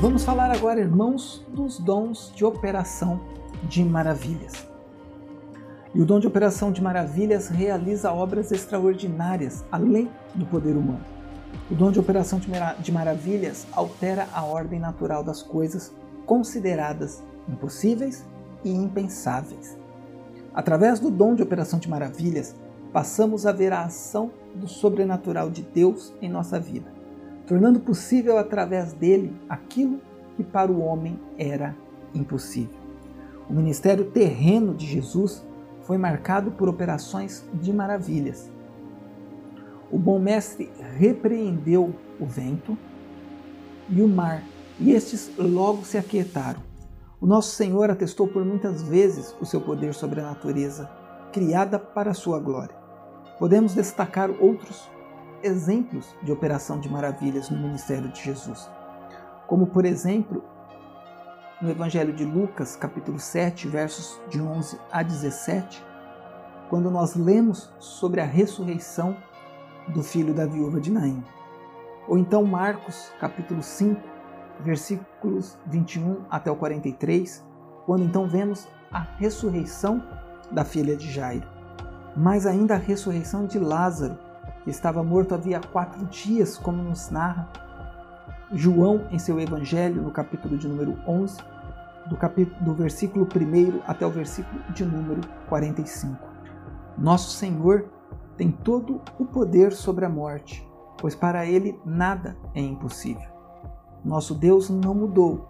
Vamos 0.00 0.24
falar 0.24 0.50
agora, 0.50 0.80
irmãos, 0.80 1.44
dos 1.54 1.78
dons 1.78 2.32
de 2.34 2.44
operação 2.44 3.20
de 3.62 3.84
maravilhas. 3.84 4.66
E 5.94 6.00
o 6.00 6.04
dom 6.04 6.18
de 6.18 6.26
operação 6.26 6.72
de 6.72 6.82
maravilhas 6.82 7.48
realiza 7.48 8.12
obras 8.12 8.50
extraordinárias, 8.50 9.64
além 9.70 10.10
do 10.34 10.44
poder 10.44 10.76
humano. 10.76 11.04
O 11.70 11.74
dom 11.74 11.90
de 11.90 12.00
operação 12.00 12.40
de 12.78 12.92
maravilhas 12.92 13.66
altera 13.72 14.28
a 14.34 14.44
ordem 14.44 14.80
natural 14.80 15.22
das 15.22 15.40
coisas 15.40 15.92
consideradas 16.26 17.22
impossíveis 17.48 18.24
e 18.64 18.70
impensáveis. 18.70 19.78
Através 20.54 21.00
do 21.00 21.10
dom 21.10 21.34
de 21.34 21.42
operação 21.42 21.80
de 21.80 21.90
maravilhas, 21.90 22.54
passamos 22.92 23.44
a 23.44 23.50
ver 23.50 23.72
a 23.72 23.82
ação 23.82 24.30
do 24.54 24.68
sobrenatural 24.68 25.50
de 25.50 25.62
Deus 25.62 26.14
em 26.22 26.28
nossa 26.28 26.60
vida, 26.60 26.92
tornando 27.44 27.80
possível 27.80 28.38
através 28.38 28.92
dele 28.92 29.34
aquilo 29.48 30.00
que 30.36 30.44
para 30.44 30.70
o 30.70 30.80
homem 30.80 31.18
era 31.36 31.74
impossível. 32.14 32.78
O 33.50 33.52
ministério 33.52 34.04
terreno 34.04 34.74
de 34.74 34.86
Jesus 34.86 35.44
foi 35.82 35.98
marcado 35.98 36.52
por 36.52 36.68
operações 36.68 37.44
de 37.54 37.72
maravilhas. 37.72 38.48
O 39.90 39.98
bom 39.98 40.20
mestre 40.20 40.70
repreendeu 40.96 41.92
o 42.18 42.24
vento 42.24 42.78
e 43.90 44.00
o 44.00 44.08
mar, 44.08 44.42
e 44.78 44.92
estes 44.92 45.30
logo 45.36 45.84
se 45.84 45.98
aquietaram. 45.98 46.73
O 47.24 47.26
nosso 47.26 47.52
Senhor 47.52 47.90
atestou 47.90 48.28
por 48.28 48.44
muitas 48.44 48.82
vezes 48.82 49.34
o 49.40 49.46
seu 49.46 49.58
poder 49.58 49.94
sobre 49.94 50.20
a 50.20 50.24
natureza, 50.24 50.90
criada 51.32 51.78
para 51.78 52.10
a 52.10 52.14
sua 52.14 52.38
glória. 52.38 52.76
Podemos 53.38 53.74
destacar 53.74 54.30
outros 54.42 54.90
exemplos 55.42 56.14
de 56.22 56.30
operação 56.30 56.78
de 56.78 56.86
maravilhas 56.86 57.48
no 57.48 57.56
ministério 57.56 58.10
de 58.10 58.22
Jesus, 58.22 58.70
como 59.46 59.68
por 59.68 59.86
exemplo 59.86 60.44
no 61.62 61.70
Evangelho 61.70 62.12
de 62.12 62.26
Lucas, 62.26 62.76
capítulo 62.76 63.18
7, 63.18 63.68
versos 63.68 64.20
de 64.28 64.38
11 64.38 64.78
a 64.92 65.02
17, 65.02 65.82
quando 66.68 66.90
nós 66.90 67.16
lemos 67.16 67.72
sobre 67.78 68.20
a 68.20 68.26
ressurreição 68.26 69.16
do 69.88 70.02
filho 70.02 70.34
da 70.34 70.44
viúva 70.44 70.78
de 70.78 70.92
Naim. 70.92 71.24
Ou 72.06 72.18
então 72.18 72.44
Marcos, 72.44 73.10
capítulo 73.18 73.62
5, 73.62 74.13
versículos 74.60 75.58
21 75.66 76.22
até 76.30 76.50
o 76.50 76.56
43, 76.56 77.44
quando 77.86 78.04
então 78.04 78.26
vemos 78.26 78.68
a 78.92 79.00
ressurreição 79.00 80.02
da 80.50 80.64
filha 80.64 80.96
de 80.96 81.10
Jairo. 81.10 81.46
Mas 82.16 82.46
ainda 82.46 82.74
a 82.74 82.78
ressurreição 82.78 83.46
de 83.46 83.58
Lázaro, 83.58 84.16
que 84.62 84.70
estava 84.70 85.02
morto 85.02 85.34
havia 85.34 85.60
quatro 85.60 86.04
dias, 86.06 86.56
como 86.56 86.82
nos 86.82 87.10
narra 87.10 87.48
João 88.52 89.06
em 89.10 89.18
seu 89.18 89.40
Evangelho, 89.40 90.02
no 90.02 90.10
capítulo 90.10 90.56
de 90.56 90.68
número 90.68 90.96
11, 91.06 91.38
do, 92.06 92.16
capítulo, 92.16 92.64
do 92.64 92.74
versículo 92.74 93.26
1 93.26 93.82
até 93.86 94.06
o 94.06 94.10
versículo 94.10 94.62
de 94.72 94.84
número 94.84 95.20
45. 95.48 96.16
Nosso 96.96 97.30
Senhor 97.30 97.86
tem 98.36 98.50
todo 98.50 99.00
o 99.18 99.24
poder 99.24 99.72
sobre 99.72 100.04
a 100.04 100.08
morte, 100.08 100.66
pois 100.98 101.14
para 101.14 101.44
ele 101.46 101.78
nada 101.84 102.36
é 102.54 102.60
impossível. 102.60 103.33
Nosso 104.04 104.34
Deus 104.34 104.68
não 104.68 104.94
mudou, 104.94 105.48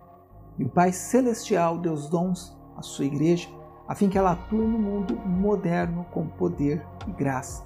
e 0.57 0.64
o 0.64 0.69
Pai 0.69 0.93
Celestial 0.93 1.77
deu 1.79 1.93
os 1.93 2.09
dons 2.09 2.57
à 2.77 2.83
sua 2.83 3.05
igreja, 3.05 3.49
a 3.88 3.95
fim 3.95 4.09
que 4.09 4.17
ela 4.17 4.33
atue 4.33 4.59
no 4.59 4.79
mundo 4.79 5.17
moderno 5.17 6.07
com 6.12 6.27
poder 6.27 6.87
e 7.09 7.11
graça. 7.11 7.64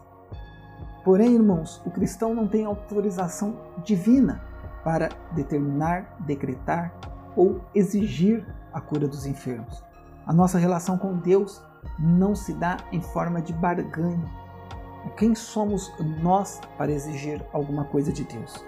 Porém, 1.05 1.35
irmãos, 1.35 1.83
o 1.85 1.91
cristão 1.91 2.35
não 2.35 2.49
tem 2.49 2.65
autorização 2.65 3.57
divina 3.85 4.43
para 4.83 5.11
determinar, 5.33 6.17
decretar 6.21 6.93
ou 7.37 7.61
exigir 7.75 8.47
a 8.73 8.81
cura 8.81 9.07
dos 9.07 9.27
enfermos. 9.27 9.85
A 10.27 10.33
nossa 10.33 10.59
relação 10.59 10.97
com 10.97 11.19
Deus 11.19 11.63
não 11.99 12.35
se 12.35 12.55
dá 12.55 12.79
em 12.93 13.01
forma 13.01 13.41
de 13.43 13.53
barganha. 13.53 14.25
Quem 15.17 15.35
somos 15.35 15.93
nós 16.23 16.61
para 16.77 16.93
exigir 16.93 17.45
alguma 17.53 17.85
coisa 17.85 18.13
de 18.13 18.25
Deus? 18.25 18.65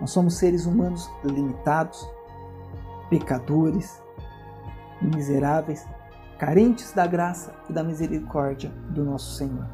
Nós 0.00 0.10
somos 0.10 0.34
seres 0.34 0.66
humanos 0.66 1.10
limitados, 1.22 2.08
pecadores, 3.08 4.02
miseráveis, 5.02 5.86
carentes 6.38 6.92
da 6.92 7.06
graça 7.06 7.54
e 7.68 7.72
da 7.72 7.84
misericórdia 7.84 8.70
do 8.88 9.04
nosso 9.04 9.36
Senhor. 9.36 9.66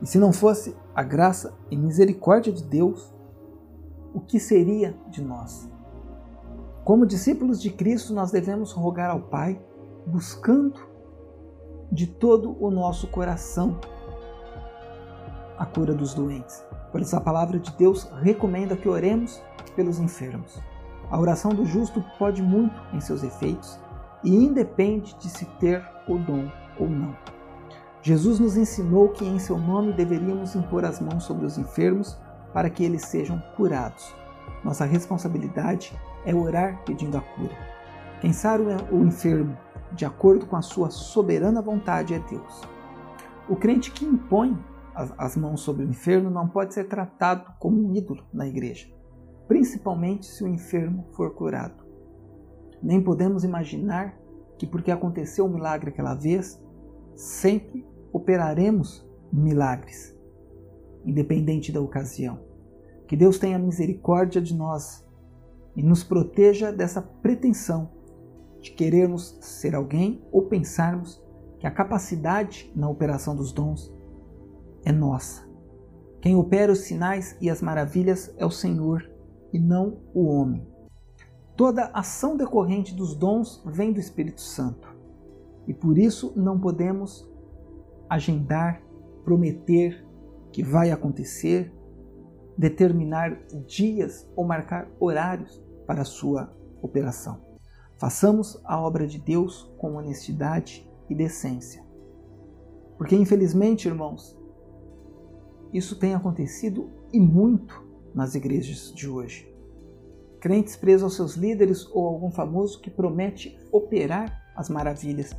E 0.00 0.06
se 0.06 0.18
não 0.18 0.32
fosse 0.32 0.76
a 0.94 1.02
graça 1.02 1.52
e 1.70 1.76
misericórdia 1.76 2.52
de 2.52 2.62
Deus, 2.62 3.12
o 4.14 4.20
que 4.20 4.38
seria 4.38 4.96
de 5.08 5.22
nós? 5.22 5.68
Como 6.84 7.06
discípulos 7.06 7.60
de 7.60 7.70
Cristo, 7.70 8.14
nós 8.14 8.30
devemos 8.30 8.72
rogar 8.72 9.10
ao 9.10 9.20
Pai, 9.20 9.60
buscando 10.06 10.80
de 11.92 12.06
todo 12.06 12.56
o 12.60 12.70
nosso 12.70 13.08
coração 13.08 13.78
a 15.58 15.66
cura 15.66 15.92
dos 15.92 16.14
doentes. 16.14 16.64
Por 16.90 17.00
isso, 17.00 17.16
a 17.16 17.20
palavra 17.20 17.58
de 17.58 17.70
Deus 17.72 18.08
recomenda 18.22 18.76
que 18.76 18.88
oremos 18.88 19.42
pelos 19.76 19.98
enfermos. 19.98 20.60
A 21.10 21.18
oração 21.18 21.52
do 21.52 21.64
justo 21.64 22.04
pode 22.18 22.42
muito 22.42 22.80
em 22.92 23.00
seus 23.00 23.22
efeitos 23.22 23.78
e 24.22 24.34
independe 24.34 25.14
de 25.18 25.28
se 25.28 25.44
ter 25.58 25.82
o 26.06 26.18
dom 26.18 26.50
ou 26.78 26.88
não. 26.88 27.16
Jesus 28.02 28.38
nos 28.38 28.56
ensinou 28.56 29.08
que 29.10 29.24
em 29.24 29.38
seu 29.38 29.58
nome 29.58 29.92
deveríamos 29.92 30.54
impor 30.54 30.84
as 30.84 31.00
mãos 31.00 31.24
sobre 31.24 31.44
os 31.44 31.58
enfermos 31.58 32.18
para 32.52 32.70
que 32.70 32.84
eles 32.84 33.02
sejam 33.02 33.42
curados. 33.56 34.14
Nossa 34.64 34.84
responsabilidade 34.84 35.98
é 36.24 36.34
orar 36.34 36.82
pedindo 36.84 37.16
a 37.16 37.20
cura. 37.20 37.56
Quem 38.20 38.32
sabe 38.32 38.64
o 38.90 39.04
enfermo, 39.04 39.56
de 39.92 40.04
acordo 40.04 40.46
com 40.46 40.56
a 40.56 40.62
sua 40.62 40.90
soberana 40.90 41.62
vontade, 41.62 42.14
é 42.14 42.18
Deus. 42.18 42.62
O 43.48 43.56
crente 43.56 43.90
que 43.90 44.04
impõe 44.04 44.56
as 44.94 45.36
mãos 45.36 45.60
sobre 45.60 45.84
o 45.84 45.88
enfermo 45.88 46.30
não 46.30 46.48
pode 46.48 46.74
ser 46.74 46.84
tratado 46.84 47.52
como 47.58 47.80
um 47.80 47.94
ídolo 47.94 48.24
na 48.32 48.46
igreja, 48.46 48.88
principalmente 49.46 50.26
se 50.26 50.44
o 50.44 50.48
enfermo 50.48 51.06
for 51.12 51.34
curado. 51.34 51.84
Nem 52.82 53.02
podemos 53.02 53.44
imaginar 53.44 54.18
que, 54.58 54.66
porque 54.66 54.90
aconteceu 54.90 55.46
um 55.46 55.52
milagre 55.52 55.90
aquela 55.90 56.14
vez, 56.14 56.62
sempre 57.14 57.86
operaremos 58.12 59.08
milagres, 59.32 60.16
independente 61.04 61.72
da 61.72 61.80
ocasião. 61.80 62.40
Que 63.06 63.16
Deus 63.16 63.38
tenha 63.38 63.58
misericórdia 63.58 64.40
de 64.40 64.54
nós 64.54 65.06
e 65.74 65.82
nos 65.82 66.04
proteja 66.04 66.72
dessa 66.72 67.02
pretensão 67.02 67.90
de 68.60 68.70
querermos 68.70 69.38
ser 69.40 69.74
alguém 69.74 70.22
ou 70.30 70.42
pensarmos 70.42 71.22
que 71.58 71.66
a 71.66 71.70
capacidade 71.70 72.72
na 72.74 72.88
operação 72.88 73.34
dos 73.34 73.52
dons 73.52 73.92
é 74.84 74.92
nossa. 74.92 75.48
Quem 76.20 76.36
opera 76.36 76.72
os 76.72 76.80
sinais 76.80 77.36
e 77.40 77.48
as 77.48 77.62
maravilhas 77.62 78.34
é 78.36 78.44
o 78.44 78.50
Senhor 78.50 79.10
e 79.52 79.58
não 79.58 79.98
o 80.14 80.26
homem. 80.26 80.66
Toda 81.56 81.90
ação 81.92 82.36
decorrente 82.36 82.94
dos 82.94 83.14
dons 83.14 83.62
vem 83.66 83.92
do 83.92 84.00
Espírito 84.00 84.40
Santo 84.40 84.88
e 85.66 85.74
por 85.74 85.98
isso 85.98 86.32
não 86.36 86.58
podemos 86.58 87.28
agendar, 88.08 88.82
prometer 89.24 90.06
que 90.52 90.62
vai 90.62 90.90
acontecer 90.90 91.72
determinar 92.56 93.38
dias 93.66 94.28
ou 94.34 94.44
marcar 94.44 94.90
horários 94.98 95.62
para 95.86 96.04
sua 96.04 96.52
operação. 96.82 97.40
Façamos 97.96 98.60
a 98.64 98.80
obra 98.80 99.06
de 99.06 99.18
Deus 99.18 99.70
com 99.76 99.96
honestidade 99.96 100.88
e 101.08 101.14
decência. 101.14 101.84
Porque, 102.96 103.14
infelizmente, 103.14 103.88
irmãos, 103.88 104.39
isso 105.72 105.96
tem 105.96 106.14
acontecido 106.14 106.90
e 107.12 107.20
muito 107.20 107.82
nas 108.14 108.34
igrejas 108.34 108.92
de 108.94 109.08
hoje. 109.08 109.48
Crentes 110.40 110.76
presos 110.76 111.02
aos 111.02 111.14
seus 111.16 111.34
líderes 111.34 111.86
ou 111.92 112.06
algum 112.06 112.30
famoso 112.30 112.80
que 112.80 112.90
promete 112.90 113.58
operar 113.70 114.50
as 114.56 114.68
maravilhas, 114.68 115.36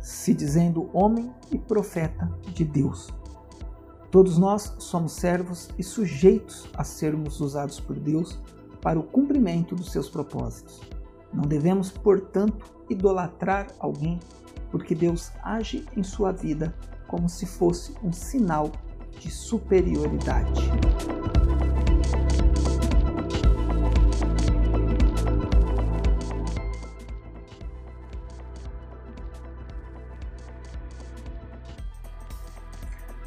se 0.00 0.34
dizendo 0.34 0.90
homem 0.92 1.32
e 1.50 1.58
profeta 1.58 2.30
de 2.54 2.64
Deus 2.64 3.12
Todos 4.12 4.36
nós 4.36 4.74
somos 4.78 5.12
servos 5.12 5.70
e 5.78 5.82
sujeitos 5.82 6.68
a 6.76 6.84
sermos 6.84 7.40
usados 7.40 7.80
por 7.80 7.98
Deus 7.98 8.38
para 8.82 9.00
o 9.00 9.02
cumprimento 9.02 9.74
dos 9.74 9.90
seus 9.90 10.10
propósitos. 10.10 10.82
Não 11.32 11.44
devemos, 11.44 11.90
portanto, 11.90 12.74
idolatrar 12.90 13.68
alguém 13.78 14.20
porque 14.70 14.94
Deus 14.94 15.32
age 15.42 15.86
em 15.96 16.02
sua 16.02 16.30
vida 16.30 16.74
como 17.08 17.26
se 17.26 17.46
fosse 17.46 17.94
um 18.04 18.12
sinal 18.12 18.70
de 19.22 19.30
superioridade. 19.30 20.68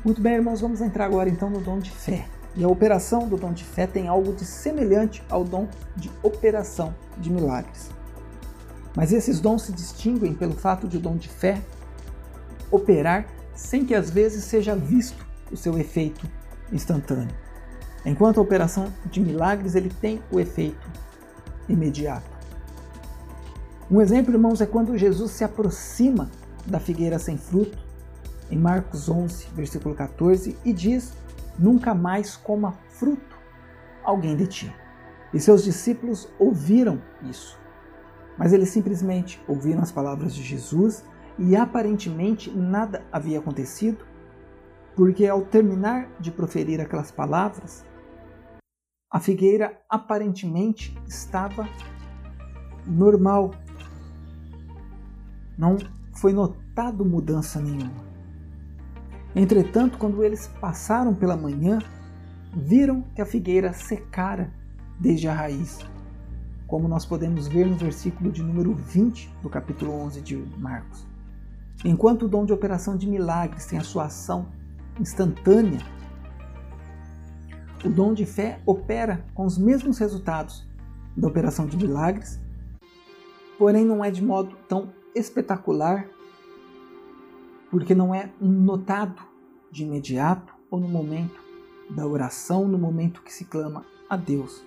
Muito 0.04 0.22
bem, 0.22 0.34
irmãos, 0.34 0.62
vamos 0.62 0.82
entrar 0.82 1.06
agora 1.06 1.30
então 1.30 1.50
no 1.50 1.62
dom 1.62 1.80
de 1.80 1.90
fé. 1.90 2.28
E 2.56 2.64
a 2.64 2.68
operação 2.68 3.28
do 3.28 3.38
dom 3.38 3.54
de 3.54 3.64
fé 3.64 3.88
tem 3.88 4.08
algo 4.08 4.34
de 4.34 4.46
semelhante 4.46 5.24
ao 5.30 5.44
dom 5.44 5.68
de 5.96 6.12
operação 6.22 6.94
de 7.18 7.32
milagres. 7.32 7.90
Mas 8.96 9.12
esses 9.12 9.40
dons 9.40 9.64
se 9.64 9.72
distinguem 9.72 10.34
pelo 10.34 10.54
fato 10.54 10.88
de 10.88 10.98
o 10.98 11.00
dom 11.00 11.16
de 11.16 11.28
fé 11.28 11.62
operar 12.70 13.28
sem 13.56 13.86
que 13.86 13.96
às 13.96 14.10
vezes 14.10 14.44
seja 14.44 14.76
visto 14.76 15.26
o 15.56 15.58
seu 15.58 15.78
efeito 15.78 16.30
instantâneo. 16.72 17.36
Enquanto 18.06 18.38
a 18.38 18.44
operação 18.44 18.94
de 19.06 19.20
milagres 19.20 19.74
ele 19.74 19.90
tem 19.90 20.22
o 20.32 20.40
efeito 20.40 20.88
imediato. 21.68 22.30
Um 23.90 24.00
exemplo, 24.02 24.34
irmãos, 24.34 24.62
é 24.62 24.66
quando 24.66 24.98
Jesus 24.98 25.32
se 25.32 25.44
aproxima 25.44 26.30
da 26.66 26.80
figueira 26.80 27.18
sem 27.18 27.38
fruto, 27.38 27.78
em 28.50 28.58
Marcos 28.58 29.10
11, 29.10 29.48
versículo 29.56 29.96
14, 29.96 30.56
e 30.64 30.74
diz: 30.74 31.14
Nunca 31.58 31.94
mais 31.96 32.36
coma 32.36 32.76
fruto 32.90 33.36
alguém 34.04 34.36
de 34.36 34.48
ti. 34.48 34.76
E 35.34 35.40
seus 35.40 35.64
discípulos 35.64 36.30
ouviram 36.38 37.02
isso. 37.24 37.60
Mas 38.38 38.54
eles 38.54 38.70
simplesmente 38.70 39.42
ouviram 39.48 39.82
as 39.82 39.92
palavras 39.92 40.34
de 40.34 40.44
Jesus 40.44 41.04
e 41.38 41.56
aparentemente 41.56 42.50
nada 42.52 43.04
havia 43.12 43.40
acontecido, 43.40 44.06
porque 44.96 45.28
ao 45.28 45.42
terminar 45.42 46.10
de 46.20 46.32
proferir 46.32 46.80
aquelas 46.80 47.12
palavras, 47.12 47.86
a 49.12 49.20
figueira 49.20 49.80
aparentemente 49.90 50.98
estava 51.08 51.68
normal. 52.86 53.52
Não 55.58 55.78
foi 56.14 56.34
notado 56.34 57.06
mudança 57.06 57.60
nenhuma. 57.60 58.06
Entretanto, 59.36 59.98
quando 59.98 60.24
eles 60.24 60.48
passaram 60.60 61.14
pela 61.14 61.36
manhã, 61.36 61.80
viram 62.54 63.02
que 63.14 63.22
a 63.22 63.26
figueira 63.26 63.74
secara 63.74 64.54
desde 65.00 65.28
a 65.28 65.34
raiz 65.34 65.80
como 66.68 66.88
nós 66.88 67.06
podemos 67.06 67.48
ver 67.48 67.66
no 67.66 67.76
versículo 67.76 68.32
de 68.32 68.42
número 68.42 68.74
20 68.74 69.32
do 69.42 69.50
capítulo 69.50 69.94
11 69.94 70.22
de 70.22 70.36
Marcos. 70.58 71.06
Enquanto 71.84 72.24
o 72.24 72.28
dom 72.28 72.46
de 72.46 72.54
operação 72.54 72.98
de 72.98 73.08
milagres 73.08 73.66
tem 73.66 73.78
a 73.78 73.84
sua 73.84 74.06
ação 74.06 74.48
instantânea, 75.00 75.80
o 77.84 77.90
dom 77.90 78.14
de 78.14 78.26
fé 78.26 78.62
opera 78.66 79.26
com 79.34 79.46
os 79.46 79.58
mesmos 79.58 80.00
resultados 80.00 80.68
da 81.16 81.28
operação 81.28 81.66
de 81.66 81.78
milagres, 81.78 82.42
porém 83.58 83.86
não 83.86 84.04
é 84.04 84.10
de 84.10 84.24
modo 84.24 84.56
tão 84.68 84.92
espetacular, 85.14 86.08
porque 87.70 87.94
não 87.94 88.14
é 88.14 88.32
notado 88.40 89.22
de 89.72 89.84
imediato 89.84 90.54
ou 90.72 90.80
no 90.80 90.88
momento 90.88 91.40
da 91.90 92.06
oração, 92.08 92.68
no 92.68 92.78
momento 92.78 93.22
que 93.22 93.32
se 93.32 93.46
clama 93.46 93.86
a 94.10 94.18
Deus. 94.18 94.66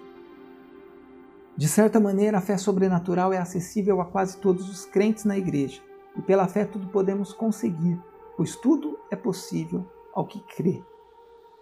De 1.57 1.67
certa 1.67 1.99
maneira, 1.99 2.39
a 2.39 2.41
fé 2.41 2.57
sobrenatural 2.57 3.33
é 3.33 3.39
acessível 3.39 4.01
a 4.01 4.05
quase 4.05 4.39
todos 4.39 4.71
os 4.71 4.87
crentes 4.87 5.25
na 5.25 5.37
igreja, 5.37 5.83
e 6.17 6.23
pela 6.23 6.47
fé 6.47 6.65
tudo 6.65 6.87
podemos 6.89 7.33
conseguir, 7.33 8.01
pois 8.37 8.55
tudo 8.55 8.97
é 9.11 9.17
possível 9.17 9.85
ao 10.19 10.27
que 10.27 10.41
crê. 10.41 10.83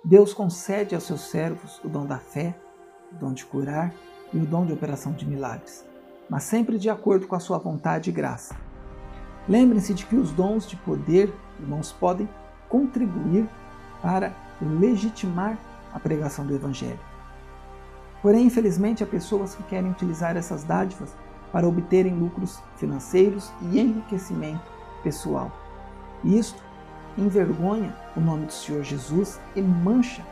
Deus 0.03 0.33
concede 0.33 0.95
aos 0.95 1.05
seus 1.05 1.23
servos 1.23 1.79
o 1.85 1.89
dom 1.89 2.07
da 2.07 2.19
fé, 2.19 2.59
o 3.13 3.17
dom 3.17 3.33
de 3.33 3.45
curar 3.45 3.93
e 4.33 4.39
o 4.39 4.47
dom 4.47 4.65
de 4.65 4.73
operação 4.73 5.13
de 5.13 5.27
milagres, 5.27 5.85
mas 6.29 6.45
sempre 6.45 6.79
de 6.79 6.89
acordo 6.89 7.27
com 7.27 7.37
a 7.37 7.41
sua 7.41 7.59
vontade 7.59 8.09
e 8.09 8.13
graça. 8.13 8.57
Lembrem-se 9.49 9.93
de 9.93 10.07
que 10.07 10.17
os 10.17 10.33
dons 10.33 10.67
de 10.67 10.77
poder, 10.77 11.33
irmãos, 11.61 11.93
podem 11.93 12.29
contribuir 12.69 13.49
para 14.01 14.33
legitimar 14.61 15.59
a 15.93 16.01
pregação 16.01 16.47
do 16.47 16.55
Evangelho. 16.55 16.99
Porém, 18.23 18.47
infelizmente, 18.47 19.05
há 19.05 19.07
pessoas 19.07 19.55
que 19.55 19.63
querem 19.65 19.91
utilizar 19.91 20.37
essas 20.37 20.65
dádivas 20.65 21.15
para 21.53 21.69
obterem 21.69 22.19
lucros 22.19 22.61
financeiros 22.77 23.53
e 23.71 23.79
enriquecimento 23.79 24.65
pessoal. 25.03 25.53
E 26.25 26.39
isto 26.39 26.61
envergonha 27.17 27.95
o 28.17 28.21
nome 28.21 28.47
do 28.47 28.53
Senhor 28.53 28.83
Jesus 28.83 29.41
e 29.55 29.63
mancha 29.63 30.23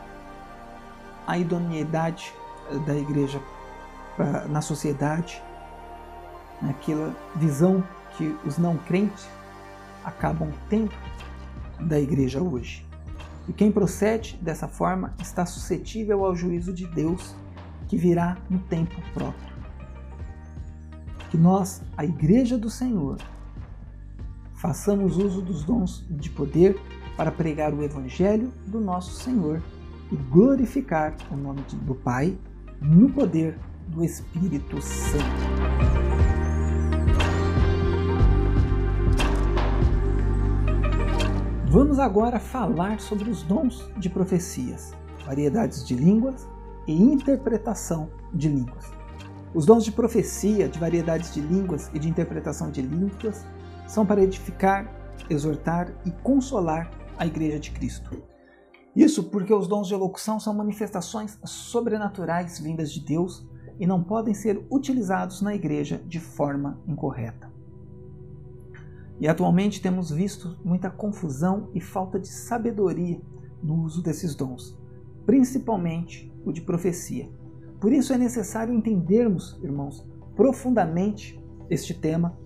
a 1.27 1.37
idoneidade 1.37 2.33
eh, 2.71 2.77
da 2.79 2.95
igreja 2.95 3.41
na 4.49 4.61
sociedade, 4.61 5.41
naquela 6.61 7.13
visão 7.35 7.83
que 8.17 8.33
os 8.45 8.57
não 8.57 8.77
crentes 8.77 9.27
acabam 10.05 10.53
tendo 10.69 10.93
da 11.79 11.99
igreja 11.99 12.41
hoje. 12.41 12.85
E 13.47 13.53
quem 13.53 13.71
procede 13.71 14.39
dessa 14.41 14.67
forma 14.67 15.13
está 15.19 15.45
suscetível 15.45 16.25
ao 16.25 16.35
juízo 16.35 16.73
de 16.73 16.87
Deus 16.87 17.35
que 17.87 17.97
virá 17.97 18.37
no 18.49 18.59
tempo 18.59 18.95
próprio. 19.13 19.55
Que 21.29 21.37
nós, 21.37 21.81
a 21.97 22.03
Igreja 22.05 22.57
do 22.57 22.69
Senhor, 22.69 23.17
façamos 24.65 25.17
uso 25.17 25.43
dos 25.43 25.63
dons 25.63 26.03
de 26.09 26.27
poder 26.27 26.75
para 27.15 27.31
pregar 27.31 27.71
o 27.71 27.83
Evangelho 27.83 28.51
do 28.65 28.81
nosso 28.81 29.11
Senhor 29.11 29.61
e 30.11 30.15
glorificar 30.15 31.15
o 31.29 31.35
nome 31.37 31.61
do 31.83 31.93
Pai 31.93 32.35
no 32.81 33.07
poder 33.11 33.59
do 33.87 34.03
Espírito 34.03 34.81
Santo. 34.81 35.23
Vamos 41.67 41.99
agora 41.99 42.39
falar 42.39 42.99
sobre 42.99 43.29
os 43.29 43.43
dons 43.43 43.87
de 43.97 44.09
profecias, 44.09 44.95
variedades 45.27 45.85
de 45.85 45.93
línguas 45.93 46.49
e 46.87 46.93
interpretação 46.99 48.09
de 48.33 48.49
línguas. 48.49 48.91
Os 49.53 49.67
dons 49.67 49.85
de 49.85 49.91
profecia, 49.91 50.67
de 50.67 50.79
variedades 50.79 51.31
de 51.31 51.39
línguas 51.39 51.91
e 51.93 51.99
de 51.99 52.09
interpretação 52.09 52.71
de 52.71 52.81
línguas 52.81 53.45
são 53.87 54.05
para 54.05 54.23
edificar, 54.23 54.89
exortar 55.29 55.93
e 56.05 56.11
consolar 56.11 56.91
a 57.17 57.25
Igreja 57.25 57.59
de 57.59 57.71
Cristo. 57.71 58.21
Isso 58.95 59.25
porque 59.25 59.53
os 59.53 59.67
dons 59.67 59.87
de 59.87 59.93
elocução 59.93 60.39
são 60.39 60.53
manifestações 60.53 61.37
sobrenaturais 61.43 62.59
vindas 62.59 62.91
de 62.91 63.01
Deus 63.01 63.45
e 63.77 63.85
não 63.85 64.01
podem 64.01 64.33
ser 64.33 64.65
utilizados 64.71 65.41
na 65.41 65.53
igreja 65.53 66.01
de 66.07 66.19
forma 66.19 66.81
incorreta. 66.87 67.51
E 69.19 69.27
atualmente 69.27 69.81
temos 69.81 70.11
visto 70.11 70.57
muita 70.63 70.89
confusão 70.89 71.69
e 71.73 71.81
falta 71.81 72.19
de 72.19 72.27
sabedoria 72.27 73.21
no 73.61 73.83
uso 73.83 74.01
desses 74.01 74.33
dons, 74.33 74.77
principalmente 75.25 76.31
o 76.45 76.51
de 76.51 76.61
profecia. 76.61 77.29
Por 77.79 77.91
isso 77.91 78.13
é 78.13 78.17
necessário 78.17 78.73
entendermos, 78.73 79.59
irmãos, 79.61 80.05
profundamente 80.35 81.41
este 81.69 81.93
tema, 81.93 82.37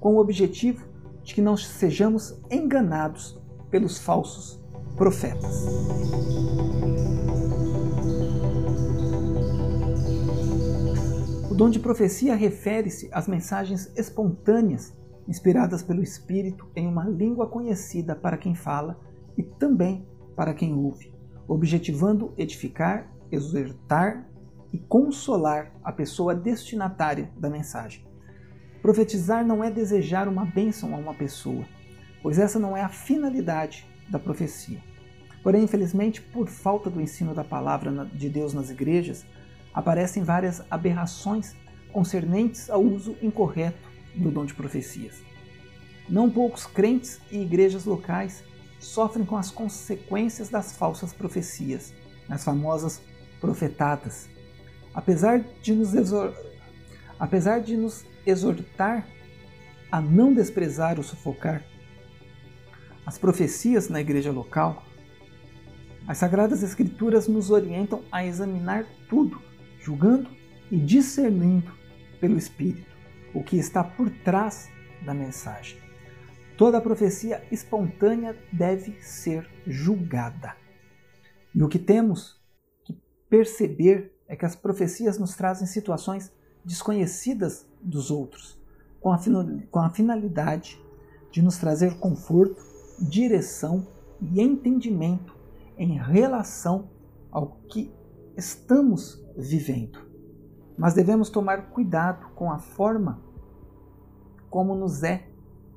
com 0.00 0.14
o 0.14 0.18
objetivo 0.18 0.88
de 1.22 1.34
que 1.34 1.42
não 1.42 1.56
sejamos 1.56 2.40
enganados 2.50 3.40
pelos 3.70 3.98
falsos 3.98 4.60
profetas. 4.96 5.66
O 11.50 11.54
dom 11.54 11.70
de 11.70 11.78
profecia 11.78 12.34
refere-se 12.34 13.08
às 13.12 13.28
mensagens 13.28 13.92
espontâneas 13.94 14.92
inspiradas 15.28 15.82
pelo 15.82 16.02
Espírito 16.02 16.66
em 16.74 16.88
uma 16.88 17.04
língua 17.04 17.46
conhecida 17.46 18.16
para 18.16 18.38
quem 18.38 18.54
fala 18.54 18.98
e 19.36 19.42
também 19.42 20.04
para 20.34 20.54
quem 20.54 20.74
ouve 20.74 21.20
objetivando 21.50 22.32
edificar, 22.38 23.12
exortar 23.30 24.24
e 24.72 24.78
consolar 24.78 25.74
a 25.82 25.90
pessoa 25.90 26.32
destinatária 26.32 27.28
da 27.36 27.50
mensagem. 27.50 28.09
Profetizar 28.82 29.46
não 29.46 29.62
é 29.62 29.70
desejar 29.70 30.26
uma 30.26 30.44
bênção 30.44 30.94
a 30.94 30.98
uma 30.98 31.14
pessoa, 31.14 31.66
pois 32.22 32.38
essa 32.38 32.58
não 32.58 32.76
é 32.76 32.82
a 32.82 32.88
finalidade 32.88 33.86
da 34.08 34.18
profecia. 34.18 34.78
Porém, 35.42 35.64
infelizmente, 35.64 36.20
por 36.20 36.48
falta 36.48 36.90
do 36.90 37.00
ensino 37.00 37.34
da 37.34 37.44
palavra 37.44 38.06
de 38.12 38.28
Deus 38.28 38.52
nas 38.52 38.70
igrejas, 38.70 39.24
aparecem 39.72 40.22
várias 40.22 40.62
aberrações 40.70 41.54
concernentes 41.92 42.70
ao 42.70 42.82
uso 42.82 43.16
incorreto 43.22 43.88
do 44.14 44.30
dom 44.30 44.44
de 44.44 44.54
profecias. 44.54 45.22
Não 46.08 46.30
poucos 46.30 46.66
crentes 46.66 47.20
e 47.30 47.40
igrejas 47.40 47.84
locais 47.84 48.42
sofrem 48.78 49.24
com 49.24 49.36
as 49.36 49.50
consequências 49.50 50.48
das 50.48 50.76
falsas 50.76 51.12
profecias, 51.12 51.94
as 52.28 52.44
famosas 52.44 53.00
profetadas. 53.40 54.28
Apesar 54.94 55.44
de 55.62 55.72
nos. 55.74 55.92
Apesar 57.20 57.60
de 57.60 57.76
nos 57.76 58.06
exortar 58.26 59.06
a 59.92 60.00
não 60.00 60.32
desprezar 60.32 60.96
ou 60.96 61.02
sufocar 61.04 61.62
as 63.04 63.18
profecias 63.18 63.90
na 63.90 64.00
igreja 64.00 64.32
local, 64.32 64.82
as 66.08 66.16
Sagradas 66.16 66.62
Escrituras 66.62 67.28
nos 67.28 67.50
orientam 67.50 68.02
a 68.10 68.24
examinar 68.24 68.86
tudo, 69.08 69.40
julgando 69.78 70.30
e 70.70 70.78
discernindo 70.78 71.70
pelo 72.20 72.38
Espírito 72.38 72.96
o 73.34 73.44
que 73.44 73.58
está 73.58 73.84
por 73.84 74.08
trás 74.24 74.70
da 75.04 75.12
mensagem. 75.12 75.78
Toda 76.56 76.80
profecia 76.80 77.44
espontânea 77.50 78.34
deve 78.50 79.00
ser 79.02 79.48
julgada. 79.66 80.56
E 81.54 81.62
o 81.62 81.68
que 81.68 81.78
temos 81.78 82.40
que 82.84 82.98
perceber 83.28 84.12
é 84.26 84.34
que 84.34 84.46
as 84.46 84.56
profecias 84.56 85.18
nos 85.18 85.34
trazem 85.34 85.66
situações 85.66 86.32
desconhecidas 86.64 87.66
dos 87.80 88.10
outros, 88.10 88.58
com 89.00 89.80
a 89.80 89.90
finalidade 89.90 90.80
de 91.30 91.42
nos 91.42 91.56
trazer 91.56 91.98
conforto, 91.98 92.62
direção 93.00 93.86
e 94.20 94.40
entendimento 94.40 95.34
em 95.78 95.98
relação 95.98 96.90
ao 97.30 97.56
que 97.68 97.90
estamos 98.36 99.24
vivendo. 99.36 99.98
Mas 100.76 100.94
devemos 100.94 101.30
tomar 101.30 101.70
cuidado 101.70 102.28
com 102.34 102.50
a 102.50 102.58
forma 102.58 103.22
como 104.50 104.74
nos 104.74 105.02
é 105.02 105.26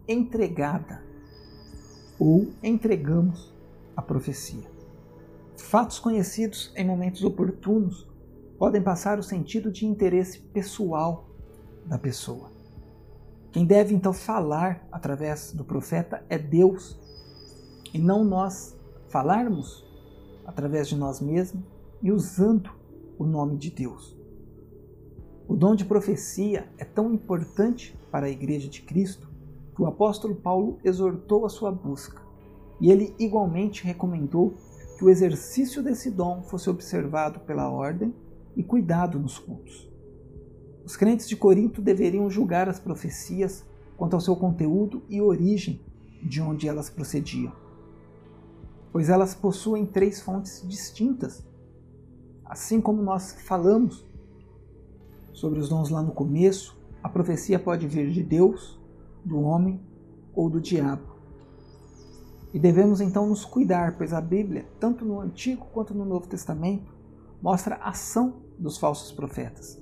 entregada 0.07 1.03
ou 2.19 2.51
entregamos 2.61 3.53
a 3.95 4.01
profecia. 4.01 4.67
Fatos 5.55 5.99
conhecidos 5.99 6.73
em 6.75 6.85
momentos 6.85 7.23
oportunos 7.23 8.09
podem 8.63 8.81
passar 8.81 9.19
o 9.19 9.23
sentido 9.23 9.69
de 9.69 9.85
interesse 9.85 10.39
pessoal 10.39 11.25
da 11.85 11.97
pessoa. 11.97 12.49
Quem 13.51 13.65
deve 13.65 13.93
então 13.93 14.13
falar 14.13 14.87
através 14.89 15.51
do 15.51 15.65
profeta 15.65 16.23
é 16.29 16.37
Deus, 16.37 16.97
e 17.93 17.99
não 17.99 18.23
nós 18.23 18.73
falarmos 19.09 19.85
através 20.45 20.87
de 20.87 20.95
nós 20.95 21.19
mesmos 21.19 21.61
e 22.01 22.09
usando 22.09 22.69
o 23.19 23.25
nome 23.25 23.57
de 23.57 23.69
Deus. 23.69 24.17
O 25.45 25.57
dom 25.57 25.75
de 25.75 25.83
profecia 25.83 26.65
é 26.77 26.85
tão 26.85 27.11
importante 27.11 27.93
para 28.09 28.27
a 28.27 28.31
Igreja 28.31 28.69
de 28.69 28.81
Cristo 28.81 29.27
que 29.75 29.81
o 29.81 29.87
apóstolo 29.87 30.35
Paulo 30.35 30.79
exortou 30.85 31.45
a 31.45 31.49
sua 31.49 31.69
busca, 31.69 32.21
e 32.79 32.89
ele 32.89 33.13
igualmente 33.19 33.83
recomendou 33.83 34.53
que 34.97 35.03
o 35.03 35.09
exercício 35.09 35.83
desse 35.83 36.09
dom 36.09 36.43
fosse 36.43 36.69
observado 36.69 37.41
pela 37.41 37.69
ordem 37.69 38.15
e 38.55 38.63
cuidado 38.63 39.19
nos 39.19 39.37
cultos. 39.37 39.91
Os 40.85 40.95
crentes 40.95 41.27
de 41.27 41.35
Corinto 41.35 41.81
deveriam 41.81 42.29
julgar 42.29 42.67
as 42.67 42.79
profecias 42.79 43.65
quanto 43.95 44.15
ao 44.15 44.21
seu 44.21 44.35
conteúdo 44.35 45.03
e 45.07 45.21
origem 45.21 45.81
de 46.21 46.41
onde 46.41 46.67
elas 46.67 46.89
procediam, 46.89 47.53
pois 48.91 49.09
elas 49.09 49.33
possuem 49.33 49.85
três 49.85 50.21
fontes 50.21 50.65
distintas. 50.67 51.45
Assim 52.45 52.81
como 52.81 53.01
nós 53.01 53.33
falamos 53.43 54.05
sobre 55.31 55.59
os 55.59 55.69
dons 55.69 55.89
lá 55.89 56.01
no 56.01 56.11
começo, 56.11 56.77
a 57.01 57.09
profecia 57.09 57.59
pode 57.59 57.87
vir 57.87 58.09
de 58.11 58.23
Deus, 58.23 58.79
do 59.23 59.39
homem 59.41 59.81
ou 60.33 60.49
do 60.49 60.59
diabo. 60.59 61.13
E 62.53 62.59
devemos 62.59 63.01
então 63.01 63.27
nos 63.27 63.43
cuidar, 63.43 63.97
pois 63.97 64.13
a 64.13 64.21
Bíblia, 64.21 64.67
tanto 64.79 65.03
no 65.03 65.19
Antigo 65.19 65.65
quanto 65.73 65.93
no 65.93 66.05
Novo 66.05 66.27
Testamento, 66.27 66.93
mostra 67.41 67.75
ação 67.77 68.42
dos 68.57 68.77
falsos 68.77 69.11
profetas. 69.11 69.81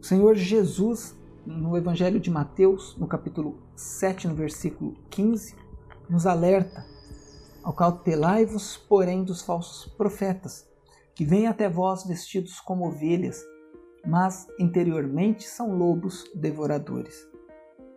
O 0.00 0.04
Senhor 0.04 0.34
Jesus, 0.34 1.16
no 1.46 1.76
Evangelho 1.76 2.20
de 2.20 2.30
Mateus, 2.30 2.96
no 2.98 3.06
capítulo 3.06 3.62
7, 3.74 4.28
no 4.28 4.34
versículo 4.34 4.94
15, 5.10 5.56
nos 6.08 6.26
alerta: 6.26 6.84
Acautelai-vos, 7.64 8.76
porém, 8.76 9.24
dos 9.24 9.42
falsos 9.42 9.90
profetas, 9.94 10.68
que 11.14 11.24
vêm 11.24 11.46
até 11.46 11.68
vós 11.68 12.04
vestidos 12.04 12.60
como 12.60 12.86
ovelhas, 12.86 13.42
mas 14.06 14.46
interiormente 14.58 15.44
são 15.44 15.76
lobos 15.76 16.30
devoradores. 16.34 17.26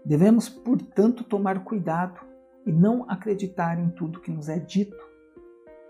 Devemos, 0.05 0.47
portanto, 0.47 1.23
tomar 1.23 1.63
cuidado 1.65 2.21
e 2.65 2.71
não 2.71 3.09
acreditar 3.09 3.79
em 3.79 3.89
tudo 3.89 4.21
que 4.21 4.31
nos 4.31 4.47
é 4.47 4.59
dito, 4.59 4.97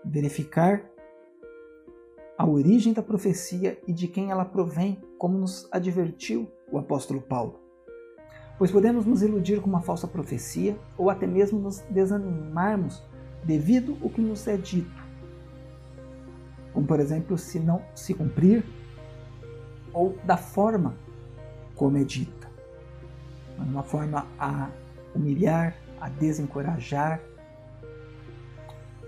verificar 0.04 0.87
a 2.38 2.46
origem 2.46 2.92
da 2.92 3.02
profecia 3.02 3.76
e 3.84 3.92
de 3.92 4.06
quem 4.06 4.30
ela 4.30 4.44
provém, 4.44 5.02
como 5.18 5.36
nos 5.36 5.68
advertiu 5.72 6.48
o 6.70 6.78
apóstolo 6.78 7.20
Paulo. 7.20 7.58
Pois 8.56 8.70
podemos 8.70 9.04
nos 9.04 9.22
iludir 9.22 9.60
com 9.60 9.68
uma 9.68 9.82
falsa 9.82 10.06
profecia 10.06 10.78
ou 10.96 11.10
até 11.10 11.26
mesmo 11.26 11.58
nos 11.58 11.80
desanimarmos 11.90 13.02
devido 13.42 13.98
ao 14.00 14.08
que 14.08 14.20
nos 14.20 14.46
é 14.46 14.56
dito. 14.56 15.02
Como, 16.72 16.86
por 16.86 17.00
exemplo, 17.00 17.36
se 17.36 17.58
não 17.58 17.82
se 17.92 18.14
cumprir 18.14 18.64
ou 19.92 20.16
da 20.22 20.36
forma 20.36 20.94
como 21.74 21.98
é 21.98 22.04
dita. 22.04 22.48
Uma 23.58 23.82
forma 23.82 24.24
a 24.38 24.70
humilhar, 25.12 25.76
a 26.00 26.08
desencorajar 26.08 27.20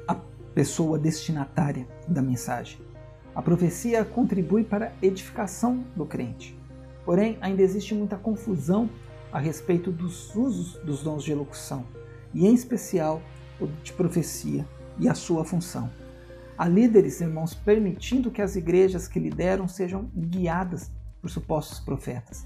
a 0.09 0.16
pessoa 0.53 0.99
destinatária 0.99 1.87
da 2.09 2.20
mensagem. 2.20 2.91
A 3.35 3.41
profecia 3.41 4.05
contribui 4.05 4.64
para 4.64 4.87
a 4.87 5.07
edificação 5.07 5.85
do 5.95 6.05
crente. 6.05 6.59
Porém, 7.05 7.39
ainda 7.41 7.62
existe 7.62 7.95
muita 7.95 8.16
confusão 8.16 8.91
a 9.33 9.39
respeito 9.39 9.93
dos 9.93 10.35
usos 10.35 10.74
dos 10.85 11.03
dons 11.03 11.22
de 11.22 11.33
elocução, 11.33 11.85
e 12.35 12.47
em 12.47 12.55
especial 12.55 13.22
o 13.61 13.66
de 13.66 13.93
profecia 13.93 14.66
e 14.99 15.09
a 15.09 15.14
sua 15.14 15.45
função. 15.45 15.91
Há 16.59 16.66
líderes, 16.66 17.20
irmãos, 17.20 17.55
permitindo 17.55 18.31
que 18.31 18.43
as 18.43 18.57
igrejas 18.57 19.07
que 19.07 19.18
lideram 19.18 19.68
sejam 19.68 20.11
guiadas 20.14 20.91
por 21.20 21.31
supostos 21.31 21.81
profetas. 21.81 22.45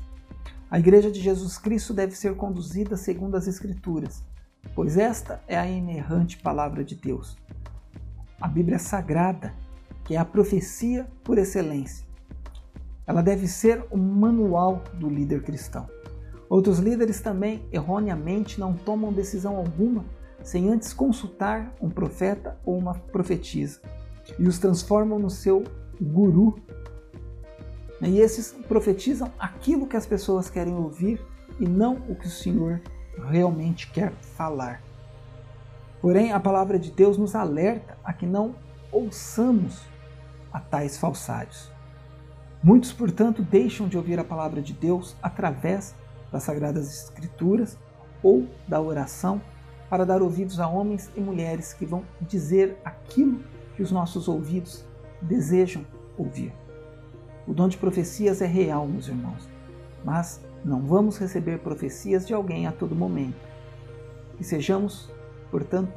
A 0.70 0.78
igreja 0.78 1.10
de 1.10 1.20
Jesus 1.20 1.58
Cristo 1.58 1.94
deve 1.94 2.14
ser 2.14 2.36
conduzida 2.36 2.96
segundo 2.96 3.36
as 3.36 3.46
Escrituras, 3.46 4.22
pois 4.74 4.96
esta 4.96 5.42
é 5.48 5.56
a 5.58 5.66
inerrante 5.66 6.38
palavra 6.38 6.84
de 6.84 6.94
Deus. 6.94 7.36
A 8.40 8.46
Bíblia 8.46 8.78
sagrada 8.78 9.54
que 10.04 10.14
é 10.14 10.18
a 10.18 10.24
profecia 10.24 11.06
por 11.22 11.38
excelência. 11.38 12.06
Ela 13.06 13.22
deve 13.22 13.46
ser 13.46 13.84
o 13.90 13.96
manual 13.96 14.82
do 14.94 15.08
líder 15.08 15.42
cristão. 15.42 15.88
Outros 16.48 16.78
líderes 16.78 17.20
também, 17.20 17.64
erroneamente, 17.72 18.60
não 18.60 18.74
tomam 18.74 19.12
decisão 19.12 19.56
alguma 19.56 20.04
sem 20.42 20.68
antes 20.68 20.92
consultar 20.92 21.74
um 21.80 21.88
profeta 21.88 22.58
ou 22.64 22.76
uma 22.76 22.94
profetisa 22.94 23.80
e 24.38 24.46
os 24.46 24.58
transformam 24.58 25.18
no 25.18 25.30
seu 25.30 25.64
guru. 26.00 26.58
E 28.00 28.20
esses 28.20 28.52
profetizam 28.68 29.32
aquilo 29.38 29.86
que 29.86 29.96
as 29.96 30.06
pessoas 30.06 30.50
querem 30.50 30.74
ouvir 30.74 31.24
e 31.58 31.66
não 31.66 31.94
o 32.08 32.14
que 32.14 32.26
o 32.26 32.30
Senhor 32.30 32.80
realmente 33.30 33.90
quer 33.90 34.12
falar. 34.12 34.82
Porém, 36.00 36.32
a 36.32 36.40
palavra 36.40 36.78
de 36.78 36.90
Deus 36.90 37.16
nos 37.16 37.34
alerta 37.34 37.96
a 38.04 38.12
que 38.12 38.26
não 38.26 38.54
ouçamos 38.92 39.80
a 40.54 40.60
tais 40.60 40.96
falsários. 40.96 41.68
Muitos, 42.62 42.92
portanto, 42.92 43.42
deixam 43.42 43.88
de 43.88 43.98
ouvir 43.98 44.18
a 44.18 44.24
palavra 44.24 44.62
de 44.62 44.72
Deus 44.72 45.16
através 45.20 45.94
das 46.32 46.44
Sagradas 46.44 46.88
Escrituras 46.88 47.76
ou 48.22 48.48
da 48.66 48.80
oração 48.80 49.42
para 49.90 50.06
dar 50.06 50.22
ouvidos 50.22 50.58
a 50.60 50.66
homens 50.66 51.10
e 51.14 51.20
mulheres 51.20 51.74
que 51.74 51.84
vão 51.84 52.04
dizer 52.20 52.78
aquilo 52.84 53.40
que 53.76 53.82
os 53.82 53.90
nossos 53.90 54.28
ouvidos 54.28 54.84
desejam 55.20 55.84
ouvir. 56.16 56.52
O 57.46 57.52
dom 57.52 57.68
de 57.68 57.76
profecias 57.76 58.40
é 58.40 58.46
real, 58.46 58.86
meus 58.86 59.08
irmãos, 59.08 59.46
mas 60.02 60.40
não 60.64 60.80
vamos 60.80 61.18
receber 61.18 61.58
profecias 61.58 62.26
de 62.26 62.32
alguém 62.32 62.66
a 62.66 62.72
todo 62.72 62.94
momento. 62.94 63.36
Que 64.38 64.44
sejamos, 64.44 65.10
portanto, 65.50 65.92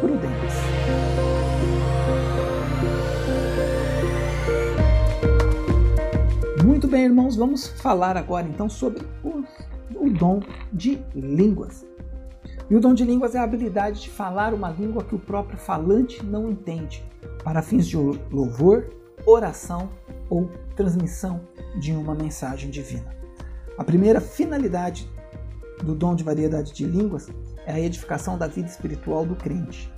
prudentes. 0.00 0.37
Irmãos, 7.08 7.36
vamos 7.36 7.66
falar 7.66 8.16
agora 8.16 8.46
então 8.46 8.68
sobre 8.68 9.02
o, 9.24 9.42
o, 9.94 10.10
dom 10.10 10.40
de 10.72 11.02
línguas. 11.14 11.86
E 12.70 12.76
o 12.76 12.80
dom 12.80 12.92
de 12.92 13.04
línguas 13.04 13.34
é 13.34 13.38
a 13.38 13.44
habilidade 13.44 14.02
de 14.02 14.10
falar 14.10 14.52
uma 14.52 14.70
língua 14.70 15.02
que 15.02 15.14
o 15.14 15.18
próprio 15.18 15.58
falante 15.58 16.24
não 16.24 16.50
entende, 16.50 17.02
para 17.42 17.62
fins 17.62 17.86
de 17.88 17.96
louvor, 17.96 18.90
oração 19.26 19.88
ou 20.28 20.50
transmissão 20.76 21.40
de 21.80 21.92
uma 21.92 22.14
mensagem 22.14 22.70
divina. 22.70 23.16
A 23.78 23.84
primeira 23.84 24.20
finalidade 24.20 25.10
do 25.82 25.94
dom 25.94 26.14
de 26.14 26.22
variedade 26.22 26.72
de 26.72 26.84
línguas 26.84 27.28
é 27.64 27.72
a 27.72 27.80
edificação 27.80 28.36
da 28.36 28.46
vida 28.46 28.68
espiritual 28.68 29.24
do 29.24 29.34
crente. 29.34 29.90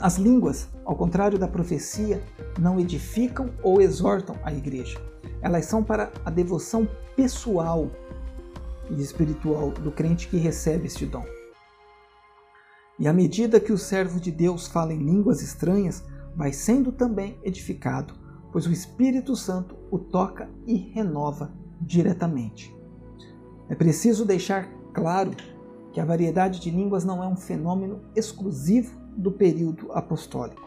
As 0.00 0.16
línguas, 0.16 0.68
ao 0.84 0.94
contrário 0.94 1.38
da 1.38 1.48
profecia, 1.48 2.22
não 2.58 2.78
edificam 2.78 3.50
ou 3.62 3.80
exortam 3.80 4.36
a 4.42 4.52
igreja. 4.52 4.98
Elas 5.44 5.66
são 5.66 5.84
para 5.84 6.10
a 6.24 6.30
devoção 6.30 6.88
pessoal 7.14 7.90
e 8.88 9.02
espiritual 9.02 9.72
do 9.72 9.92
crente 9.92 10.26
que 10.26 10.38
recebe 10.38 10.86
este 10.86 11.04
dom. 11.04 11.22
E 12.98 13.06
à 13.06 13.12
medida 13.12 13.60
que 13.60 13.70
o 13.70 13.76
servo 13.76 14.18
de 14.18 14.32
Deus 14.32 14.66
fala 14.66 14.94
em 14.94 15.04
línguas 15.04 15.42
estranhas, 15.42 16.02
vai 16.34 16.50
sendo 16.50 16.90
também 16.90 17.38
edificado, 17.44 18.14
pois 18.50 18.66
o 18.66 18.72
Espírito 18.72 19.36
Santo 19.36 19.76
o 19.90 19.98
toca 19.98 20.48
e 20.66 20.76
renova 20.76 21.52
diretamente. 21.78 22.74
É 23.68 23.74
preciso 23.74 24.24
deixar 24.24 24.66
claro 24.94 25.32
que 25.92 26.00
a 26.00 26.06
variedade 26.06 26.58
de 26.58 26.70
línguas 26.70 27.04
não 27.04 27.22
é 27.22 27.28
um 27.28 27.36
fenômeno 27.36 28.00
exclusivo 28.16 28.98
do 29.14 29.30
período 29.30 29.92
apostólico. 29.92 30.66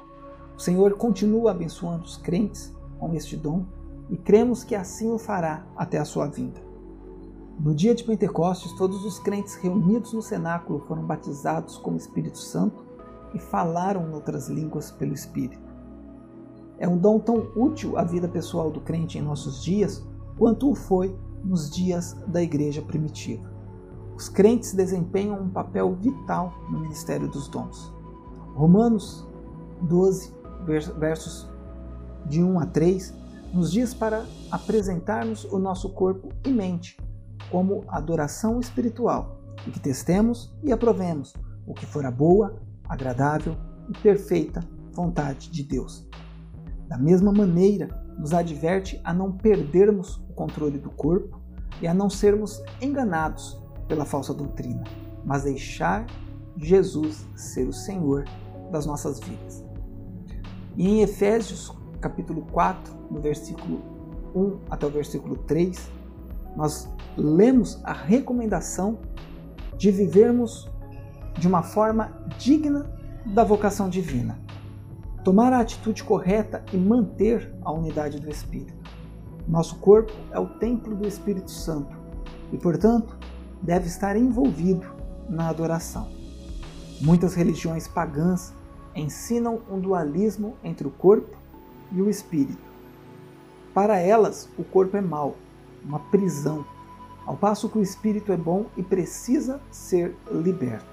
O 0.56 0.60
Senhor 0.60 0.94
continua 0.94 1.50
abençoando 1.50 2.06
os 2.06 2.18
crentes 2.18 2.72
com 3.00 3.16
este 3.16 3.36
dom 3.36 3.66
e 4.10 4.18
cremos 4.18 4.64
que 4.64 4.76
assim 4.76 5.12
o 5.12 5.18
fará 5.18 5.66
até 5.76 5.98
a 5.98 6.06
sua 6.06 6.28
vinda. 6.28 6.62
No 7.60 7.74
dia 7.74 7.96
de 7.96 8.04
Pentecostes, 8.04 8.72
todos 8.74 9.04
os 9.04 9.20
crentes 9.20 9.56
reunidos 9.56 10.14
no 10.14 10.22
cenáculo 10.22 10.80
foram 10.88 11.04
batizados 11.04 11.78
com 11.78 11.92
o 11.92 11.98
Espírito 11.98 12.38
Santo 12.38 12.86
e 13.34 13.40
falaram 13.40 14.14
outras 14.14 14.48
línguas 14.48 14.92
pelo 14.92 15.14
Espírito. 15.14 15.68
É 16.78 16.88
um 16.88 16.98
dom 16.98 17.20
tão 17.20 17.48
útil 17.56 17.98
à 17.98 18.04
vida 18.04 18.28
pessoal 18.28 18.70
do 18.70 18.80
crente 18.80 19.18
em 19.18 19.22
nossos 19.22 19.64
dias 19.64 20.06
quanto 20.38 20.70
o 20.70 20.76
foi 20.76 21.18
nos 21.44 21.70
dias 21.70 22.16
da 22.28 22.42
igreja 22.42 22.82
primitiva. 22.82 23.50
Os 24.16 24.30
crentes 24.30 24.74
desempenham 24.74 25.42
um 25.42 25.50
papel 25.50 25.96
vital 25.96 26.54
no 26.70 26.80
ministério 26.80 27.28
dos 27.28 27.48
dons. 27.48 27.94
Romanos 28.56 29.28
12, 29.82 30.34
versos 31.00 31.50
de 32.26 32.44
1 32.44 32.60
a 32.60 32.66
3, 32.66 33.14
nos 33.54 33.72
diz 33.72 33.94
para 33.94 34.26
apresentarmos 34.52 35.46
o 35.46 35.58
nosso 35.58 35.90
corpo 35.90 36.30
e 36.46 36.50
mente 36.50 36.98
como 37.50 37.84
adoração 37.88 38.60
espiritual 38.60 39.40
e 39.66 39.72
que 39.72 39.80
testemos 39.80 40.54
e 40.64 40.72
aprovemos 40.72 41.34
o 41.66 41.74
que 41.74 41.86
for 41.86 42.06
a 42.06 42.12
boa, 42.12 42.62
agradável 42.88 43.56
e 43.90 43.98
perfeita 44.00 44.62
vontade 44.92 45.50
de 45.50 45.64
Deus. 45.64 46.08
Da 46.88 46.98
mesma 46.98 47.32
maneira, 47.32 47.88
nos 48.18 48.34
adverte 48.34 49.00
a 49.04 49.14
não 49.14 49.32
perdermos 49.32 50.18
o 50.30 50.34
controle 50.34 50.80
do 50.80 50.90
corpo 50.90 51.40
e 51.82 51.88
a 51.88 51.94
não 51.94 52.10
sermos 52.10 52.62
enganados 52.82 53.62
pela 53.88 54.06
falsa 54.06 54.34
doutrina, 54.34 54.84
mas 55.24 55.44
deixar 55.44 56.06
Jesus 56.58 57.28
ser 57.36 57.68
o 57.68 57.74
Senhor 57.74 58.26
das 58.72 58.86
nossas 58.86 59.20
vidas. 59.20 59.64
E 60.76 60.88
em 60.88 61.02
Efésios, 61.02 61.70
capítulo 62.00 62.42
4, 62.52 62.94
no 63.10 63.20
versículo 63.20 63.82
1 64.36 64.60
até 64.70 64.86
o 64.86 64.90
versículo 64.90 65.36
3, 65.36 65.92
nós 66.56 66.90
lemos 67.16 67.80
a 67.84 67.94
recomendação 67.94 69.00
de 69.78 69.92
vivermos 69.92 70.70
de 71.38 71.48
uma 71.48 71.62
forma 71.62 72.12
digna 72.38 72.92
da 73.26 73.44
vocação 73.44 73.90
divina. 73.90 74.40
Tomar 75.24 75.54
a 75.54 75.60
atitude 75.60 76.04
correta 76.04 76.64
e 76.72 76.78
manter 76.78 77.54
a 77.62 77.72
unidade 77.72 78.20
do 78.20 78.30
Espírito. 78.30 78.74
Nosso 79.48 79.78
corpo 79.78 80.12
é 80.32 80.40
o 80.40 80.48
templo 80.48 80.96
do 80.96 81.08
Espírito 81.08 81.52
Santo 81.52 81.96
e, 82.52 82.58
portanto, 82.58 83.18
deve 83.62 83.88
estar 83.88 84.16
envolvido 84.16 84.88
na 85.30 85.50
adoração. 85.50 86.10
Muitas 87.02 87.36
religiões 87.36 87.88
pagãs 87.88 88.54
ensinam 88.96 89.62
um 89.70 89.80
dualismo 89.80 90.56
entre 90.64 90.88
o 90.88 90.92
corpo 90.92 91.37
e 91.92 92.02
o 92.02 92.10
espírito. 92.10 92.68
Para 93.74 94.00
elas, 94.00 94.50
o 94.58 94.64
corpo 94.64 94.98
é 94.98 95.02
mau, 95.02 95.36
uma 95.84 96.00
prisão, 96.00 96.66
ao 97.26 97.36
passo 97.36 97.70
que 97.70 97.78
o 97.78 97.84
espírito 97.84 98.32
é 98.32 98.38
bom 98.38 98.66
e 98.76 98.82
precisa 98.82 99.60
ser 99.70 100.16
liberto. 100.32 100.86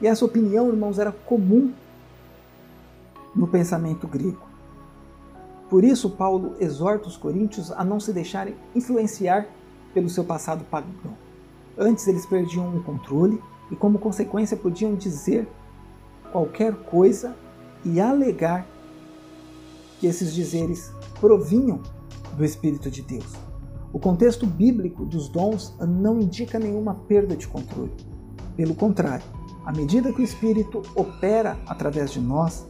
E 0.00 0.06
essa 0.06 0.24
opinião, 0.24 0.68
irmãos, 0.68 0.98
era 0.98 1.10
comum 1.10 1.72
no 3.34 3.46
pensamento 3.46 4.06
grego. 4.06 4.42
Por 5.68 5.84
isso, 5.84 6.10
Paulo 6.10 6.54
exorta 6.58 7.08
os 7.08 7.16
coríntios 7.16 7.70
a 7.72 7.84
não 7.84 8.00
se 8.00 8.12
deixarem 8.12 8.56
influenciar 8.74 9.46
pelo 9.94 10.08
seu 10.08 10.24
passado 10.24 10.64
pagão. 10.64 11.16
Antes, 11.78 12.06
eles 12.08 12.26
perdiam 12.26 12.76
o 12.76 12.82
controle 12.82 13.40
e, 13.70 13.76
como 13.76 13.98
consequência, 13.98 14.56
podiam 14.56 14.94
dizer 14.94 15.48
qualquer 16.32 16.74
coisa 16.74 17.36
e 17.84 18.00
alegar 18.00 18.66
que 20.00 20.06
esses 20.06 20.34
dizeres 20.34 20.90
provinham 21.20 21.82
do 22.36 22.44
Espírito 22.44 22.90
de 22.90 23.02
Deus. 23.02 23.36
O 23.92 23.98
contexto 23.98 24.46
bíblico 24.46 25.04
dos 25.04 25.28
dons 25.28 25.76
não 25.78 26.18
indica 26.18 26.58
nenhuma 26.58 26.94
perda 26.94 27.36
de 27.36 27.46
controle. 27.46 27.92
Pelo 28.56 28.74
contrário, 28.74 29.24
à 29.64 29.72
medida 29.72 30.12
que 30.12 30.22
o 30.22 30.24
Espírito 30.24 30.82
opera 30.96 31.58
através 31.66 32.10
de 32.12 32.20
nós, 32.20 32.66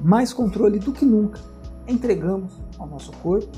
mais 0.00 0.32
controle 0.32 0.78
do 0.78 0.92
que 0.92 1.04
nunca 1.04 1.40
entregamos 1.88 2.52
ao 2.78 2.86
nosso 2.86 3.10
corpo 3.18 3.50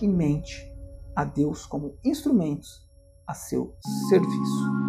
e 0.00 0.06
mente 0.06 0.70
a 1.16 1.24
Deus 1.24 1.64
como 1.64 1.96
instrumentos 2.04 2.86
a 3.26 3.32
seu 3.32 3.74
serviço. 4.08 4.83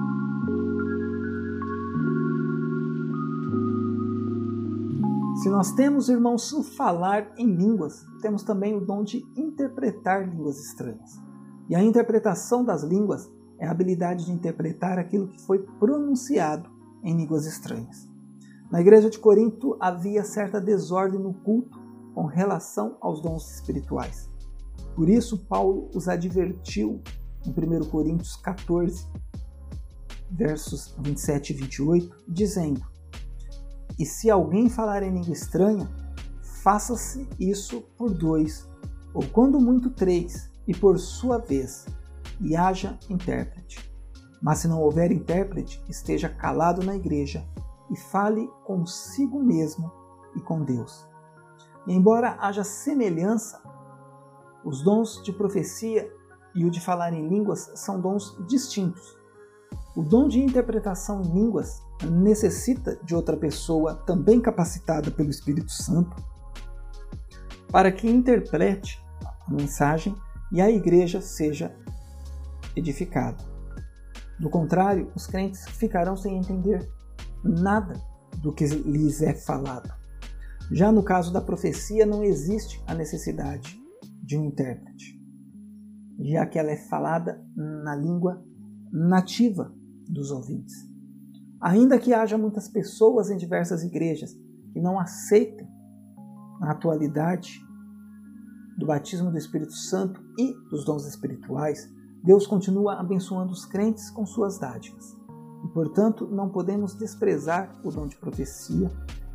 Se 5.46 5.50
nós 5.52 5.74
temos, 5.74 6.10
irmãos, 6.10 6.52
o 6.54 6.64
falar 6.64 7.32
em 7.38 7.46
línguas, 7.46 8.04
temos 8.20 8.42
também 8.42 8.74
o 8.74 8.84
dom 8.84 9.04
de 9.04 9.24
interpretar 9.38 10.28
línguas 10.28 10.60
estranhas. 10.60 11.22
E 11.70 11.76
a 11.76 11.84
interpretação 11.84 12.66
das 12.66 12.82
línguas 12.82 13.32
é 13.60 13.68
a 13.68 13.70
habilidade 13.70 14.26
de 14.26 14.32
interpretar 14.32 14.98
aquilo 14.98 15.28
que 15.28 15.40
foi 15.40 15.60
pronunciado 15.78 16.68
em 17.04 17.16
línguas 17.16 17.46
estranhas. 17.46 18.10
Na 18.72 18.82
igreja 18.82 19.08
de 19.08 19.20
Corinto 19.20 19.78
havia 19.80 20.24
certa 20.24 20.60
desordem 20.60 21.20
no 21.20 21.36
culto 21.36 21.80
com 22.16 22.26
relação 22.26 22.98
aos 23.00 23.22
dons 23.22 23.48
espirituais. 23.54 24.28
Por 24.96 25.08
isso, 25.08 25.46
Paulo 25.46 25.92
os 25.94 26.08
advertiu 26.08 27.04
em 27.46 27.52
1 27.52 27.86
Coríntios 27.92 28.36
14, 28.38 29.08
versos 30.32 30.96
27 31.04 31.54
e 31.54 31.56
28, 31.56 32.24
dizendo: 32.28 32.95
e 33.98 34.06
se 34.06 34.30
alguém 34.30 34.70
falar 34.70 35.04
em 35.04 35.12
língua 35.12 35.34
estranha, 35.34 35.90
faça-se 36.64 37.28
isso 37.40 37.82
por 37.98 38.12
dois, 38.12 38.68
ou 39.14 39.24
quando 39.28 39.60
muito 39.60 39.90
três, 39.90 40.52
e 40.68 40.74
por 40.74 40.98
sua 40.98 41.38
vez, 41.38 41.86
e 42.42 42.56
haja 42.56 42.98
intérprete. 43.10 43.90
Mas 44.42 44.60
se 44.60 44.68
não 44.68 44.82
houver 44.82 45.12
intérprete, 45.12 45.84
esteja 45.88 46.28
calado 46.28 46.84
na 46.84 46.96
igreja 46.96 47.46
e 47.92 47.98
fale 47.98 48.48
consigo 48.64 49.42
mesmo 49.42 49.92
e 50.36 50.42
com 50.42 50.64
Deus. 50.64 51.08
E 51.88 51.94
embora 51.94 52.38
haja 52.40 52.64
semelhança, 52.64 53.62
os 54.64 54.82
dons 54.82 55.22
de 55.24 55.32
profecia 55.32 56.12
e 56.56 56.66
o 56.66 56.72
de 56.72 56.82
falar 56.82 57.14
em 57.14 57.28
línguas 57.28 57.72
são 57.76 58.02
dons 58.02 58.36
distintos. 58.48 59.18
O 59.96 60.04
dom 60.04 60.28
de 60.28 60.42
interpretação 60.42 61.22
em 61.22 61.34
línguas 61.34 61.82
necessita 62.04 63.00
de 63.04 63.16
outra 63.16 63.38
pessoa 63.38 63.96
também 63.96 64.42
capacitada 64.42 65.10
pelo 65.10 65.30
Espírito 65.30 65.72
Santo 65.72 66.16
para 67.72 67.92
que 67.92 68.10
interprete 68.10 69.02
a 69.48 69.54
mensagem 69.54 70.14
e 70.52 70.62
a 70.62 70.70
igreja 70.70 71.22
seja 71.22 71.74
edificada. 72.76 73.42
Do 74.38 74.50
contrário, 74.50 75.12
os 75.16 75.28
crentes 75.28 75.66
ficarão 75.66 76.18
sem 76.18 76.38
entender 76.38 76.86
nada 77.42 77.96
do 78.42 78.54
que 78.54 78.66
lhes 78.66 79.22
é 79.22 79.34
falado. 79.34 79.94
Já 80.72 80.92
no 80.92 81.04
caso 81.04 81.32
da 81.32 81.40
profecia, 81.40 82.06
não 82.06 82.22
existe 82.22 82.84
a 82.86 82.94
necessidade 82.94 83.80
de 84.22 84.38
um 84.38 84.46
intérprete, 84.46 85.22
já 86.20 86.46
que 86.46 86.60
ela 86.60 86.72
é 86.72 86.78
falada 86.78 87.42
na 87.56 87.96
língua 87.96 88.44
nativa 88.92 89.74
dos 90.10 90.32
ouvintes. 90.32 90.74
Ainda 91.62 91.98
que 91.98 92.14
haja 92.14 92.38
muitas 92.38 92.68
pessoas 92.68 93.30
em 93.30 93.38
diversas 93.38 93.84
igrejas 93.84 94.38
que 94.72 94.80
não 94.80 95.00
aceitem 95.00 95.68
a 96.62 96.72
atualidade 96.72 97.60
do 98.78 98.86
batismo 98.86 99.32
do 99.32 99.38
Espírito 99.38 99.74
Santo 99.74 100.22
e 100.38 100.54
dos 100.70 100.86
dons 100.86 101.06
espirituais, 101.08 101.90
Deus 102.24 102.46
continua 102.46 103.00
abençoando 103.00 103.54
os 103.54 103.66
crentes 103.66 104.10
com 104.10 104.26
suas 104.26 104.60
dádivas. 104.60 105.16
E, 105.64 105.68
portanto, 105.70 106.28
não 106.28 106.50
podemos 106.50 106.94
desprezar 106.96 107.72
o 107.84 107.92
dom 107.92 108.08
de 108.08 108.18
profecia, 108.18 108.92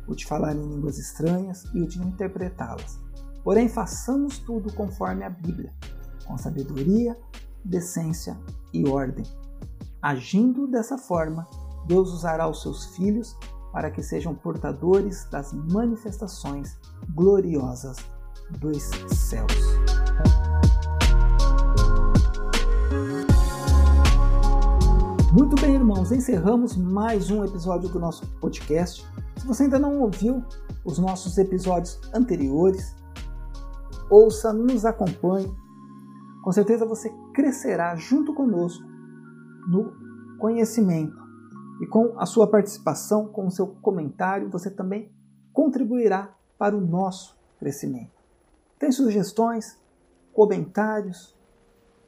o 0.07 0.15
de 0.15 0.25
falar 0.25 0.55
em 0.55 0.61
línguas 0.61 0.97
estranhas 0.97 1.63
e 1.73 1.81
o 1.81 1.87
de 1.87 1.99
interpretá-las. 1.99 2.99
Porém, 3.43 3.67
façamos 3.67 4.37
tudo 4.39 4.73
conforme 4.73 5.23
a 5.23 5.29
Bíblia, 5.29 5.73
com 6.25 6.37
sabedoria, 6.37 7.17
decência 7.65 8.37
e 8.73 8.87
ordem. 8.87 9.25
Agindo 10.01 10.65
dessa 10.65 10.97
forma, 10.97 11.47
Deus 11.85 12.11
usará 12.11 12.47
os 12.47 12.63
seus 12.63 12.85
filhos 12.95 13.37
para 13.71 13.91
que 13.91 14.01
sejam 14.01 14.33
portadores 14.33 15.25
das 15.29 15.53
manifestações 15.53 16.75
gloriosas 17.13 17.97
dos 18.59 18.81
céus. 19.15 19.53
Muito 25.31 25.55
bem, 25.61 25.75
irmãos, 25.75 26.11
encerramos 26.11 26.75
mais 26.75 27.29
um 27.29 27.45
episódio 27.45 27.87
do 27.87 27.99
nosso 27.99 28.25
podcast. 28.39 29.07
Se 29.37 29.45
você 29.45 29.63
ainda 29.65 29.77
não 29.77 29.99
ouviu 29.99 30.43
os 30.83 30.97
nossos 30.97 31.37
episódios 31.37 32.01
anteriores, 32.11 32.95
ouça, 34.09 34.51
nos 34.51 34.83
acompanhe. 34.83 35.55
Com 36.43 36.51
certeza 36.51 36.87
você 36.87 37.13
crescerá 37.35 37.95
junto 37.95 38.33
conosco 38.33 38.90
no 39.67 40.37
conhecimento. 40.37 41.19
E 41.81 41.87
com 41.87 42.19
a 42.19 42.25
sua 42.25 42.47
participação, 42.47 43.27
com 43.27 43.47
o 43.47 43.51
seu 43.51 43.67
comentário, 43.67 44.49
você 44.49 44.69
também 44.69 45.11
contribuirá 45.51 46.33
para 46.57 46.77
o 46.77 46.81
nosso 46.81 47.37
crescimento. 47.59 48.11
Tem 48.77 48.91
sugestões, 48.91 49.79
comentários? 50.33 51.35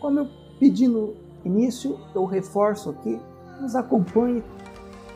Como 0.00 0.18
eu 0.18 0.28
pedi 0.58 0.86
no 0.86 1.14
início, 1.44 1.98
eu 2.14 2.26
reforço 2.26 2.90
aqui, 2.90 3.18
nos 3.60 3.74
acompanhe 3.74 4.44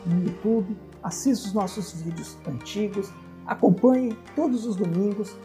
no 0.05 0.23
YouTube, 0.23 0.75
assista 1.03 1.47
os 1.47 1.53
nossos 1.53 1.93
vídeos 1.93 2.37
antigos, 2.47 3.11
acompanhe 3.45 4.17
todos 4.35 4.65
os 4.65 4.75
domingos 4.75 5.35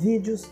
vídeos 0.00 0.50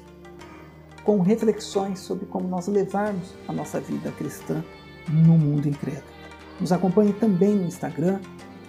com 1.04 1.20
reflexões 1.20 2.00
sobre 2.00 2.26
como 2.26 2.48
nós 2.48 2.66
levarmos 2.66 3.34
a 3.46 3.52
nossa 3.52 3.80
vida 3.80 4.10
cristã 4.12 4.64
no 5.08 5.38
mundo 5.38 5.68
incrédulo. 5.68 6.16
Nos 6.60 6.72
acompanhe 6.72 7.12
também 7.12 7.54
no 7.54 7.66
Instagram, 7.66 8.20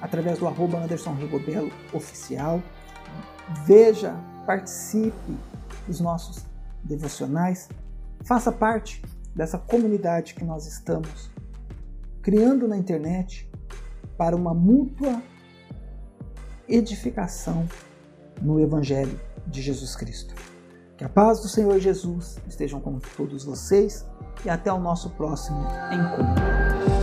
através 0.01 0.37
do 0.39 0.47
arroba 0.47 0.77
Anderson 0.77 1.13
Rigobelo 1.13 1.71
Oficial. 1.93 2.61
Veja, 3.65 4.13
participe 4.45 5.37
dos 5.87 5.99
nossos 5.99 6.45
devocionais, 6.83 7.69
faça 8.23 8.51
parte 8.51 9.01
dessa 9.35 9.57
comunidade 9.57 10.33
que 10.33 10.43
nós 10.43 10.67
estamos 10.67 11.31
criando 12.21 12.67
na 12.67 12.77
internet 12.77 13.49
para 14.17 14.35
uma 14.35 14.53
mútua 14.53 15.21
edificação 16.67 17.67
no 18.41 18.59
Evangelho 18.59 19.19
de 19.47 19.61
Jesus 19.61 19.95
Cristo. 19.95 20.35
Que 20.97 21.03
a 21.03 21.09
paz 21.09 21.39
do 21.41 21.47
Senhor 21.47 21.79
Jesus 21.79 22.39
estejam 22.47 22.79
com 22.79 22.99
todos 23.15 23.43
vocês 23.43 24.05
e 24.43 24.49
até 24.49 24.71
o 24.71 24.79
nosso 24.79 25.11
próximo 25.11 25.63
encontro. 25.91 26.96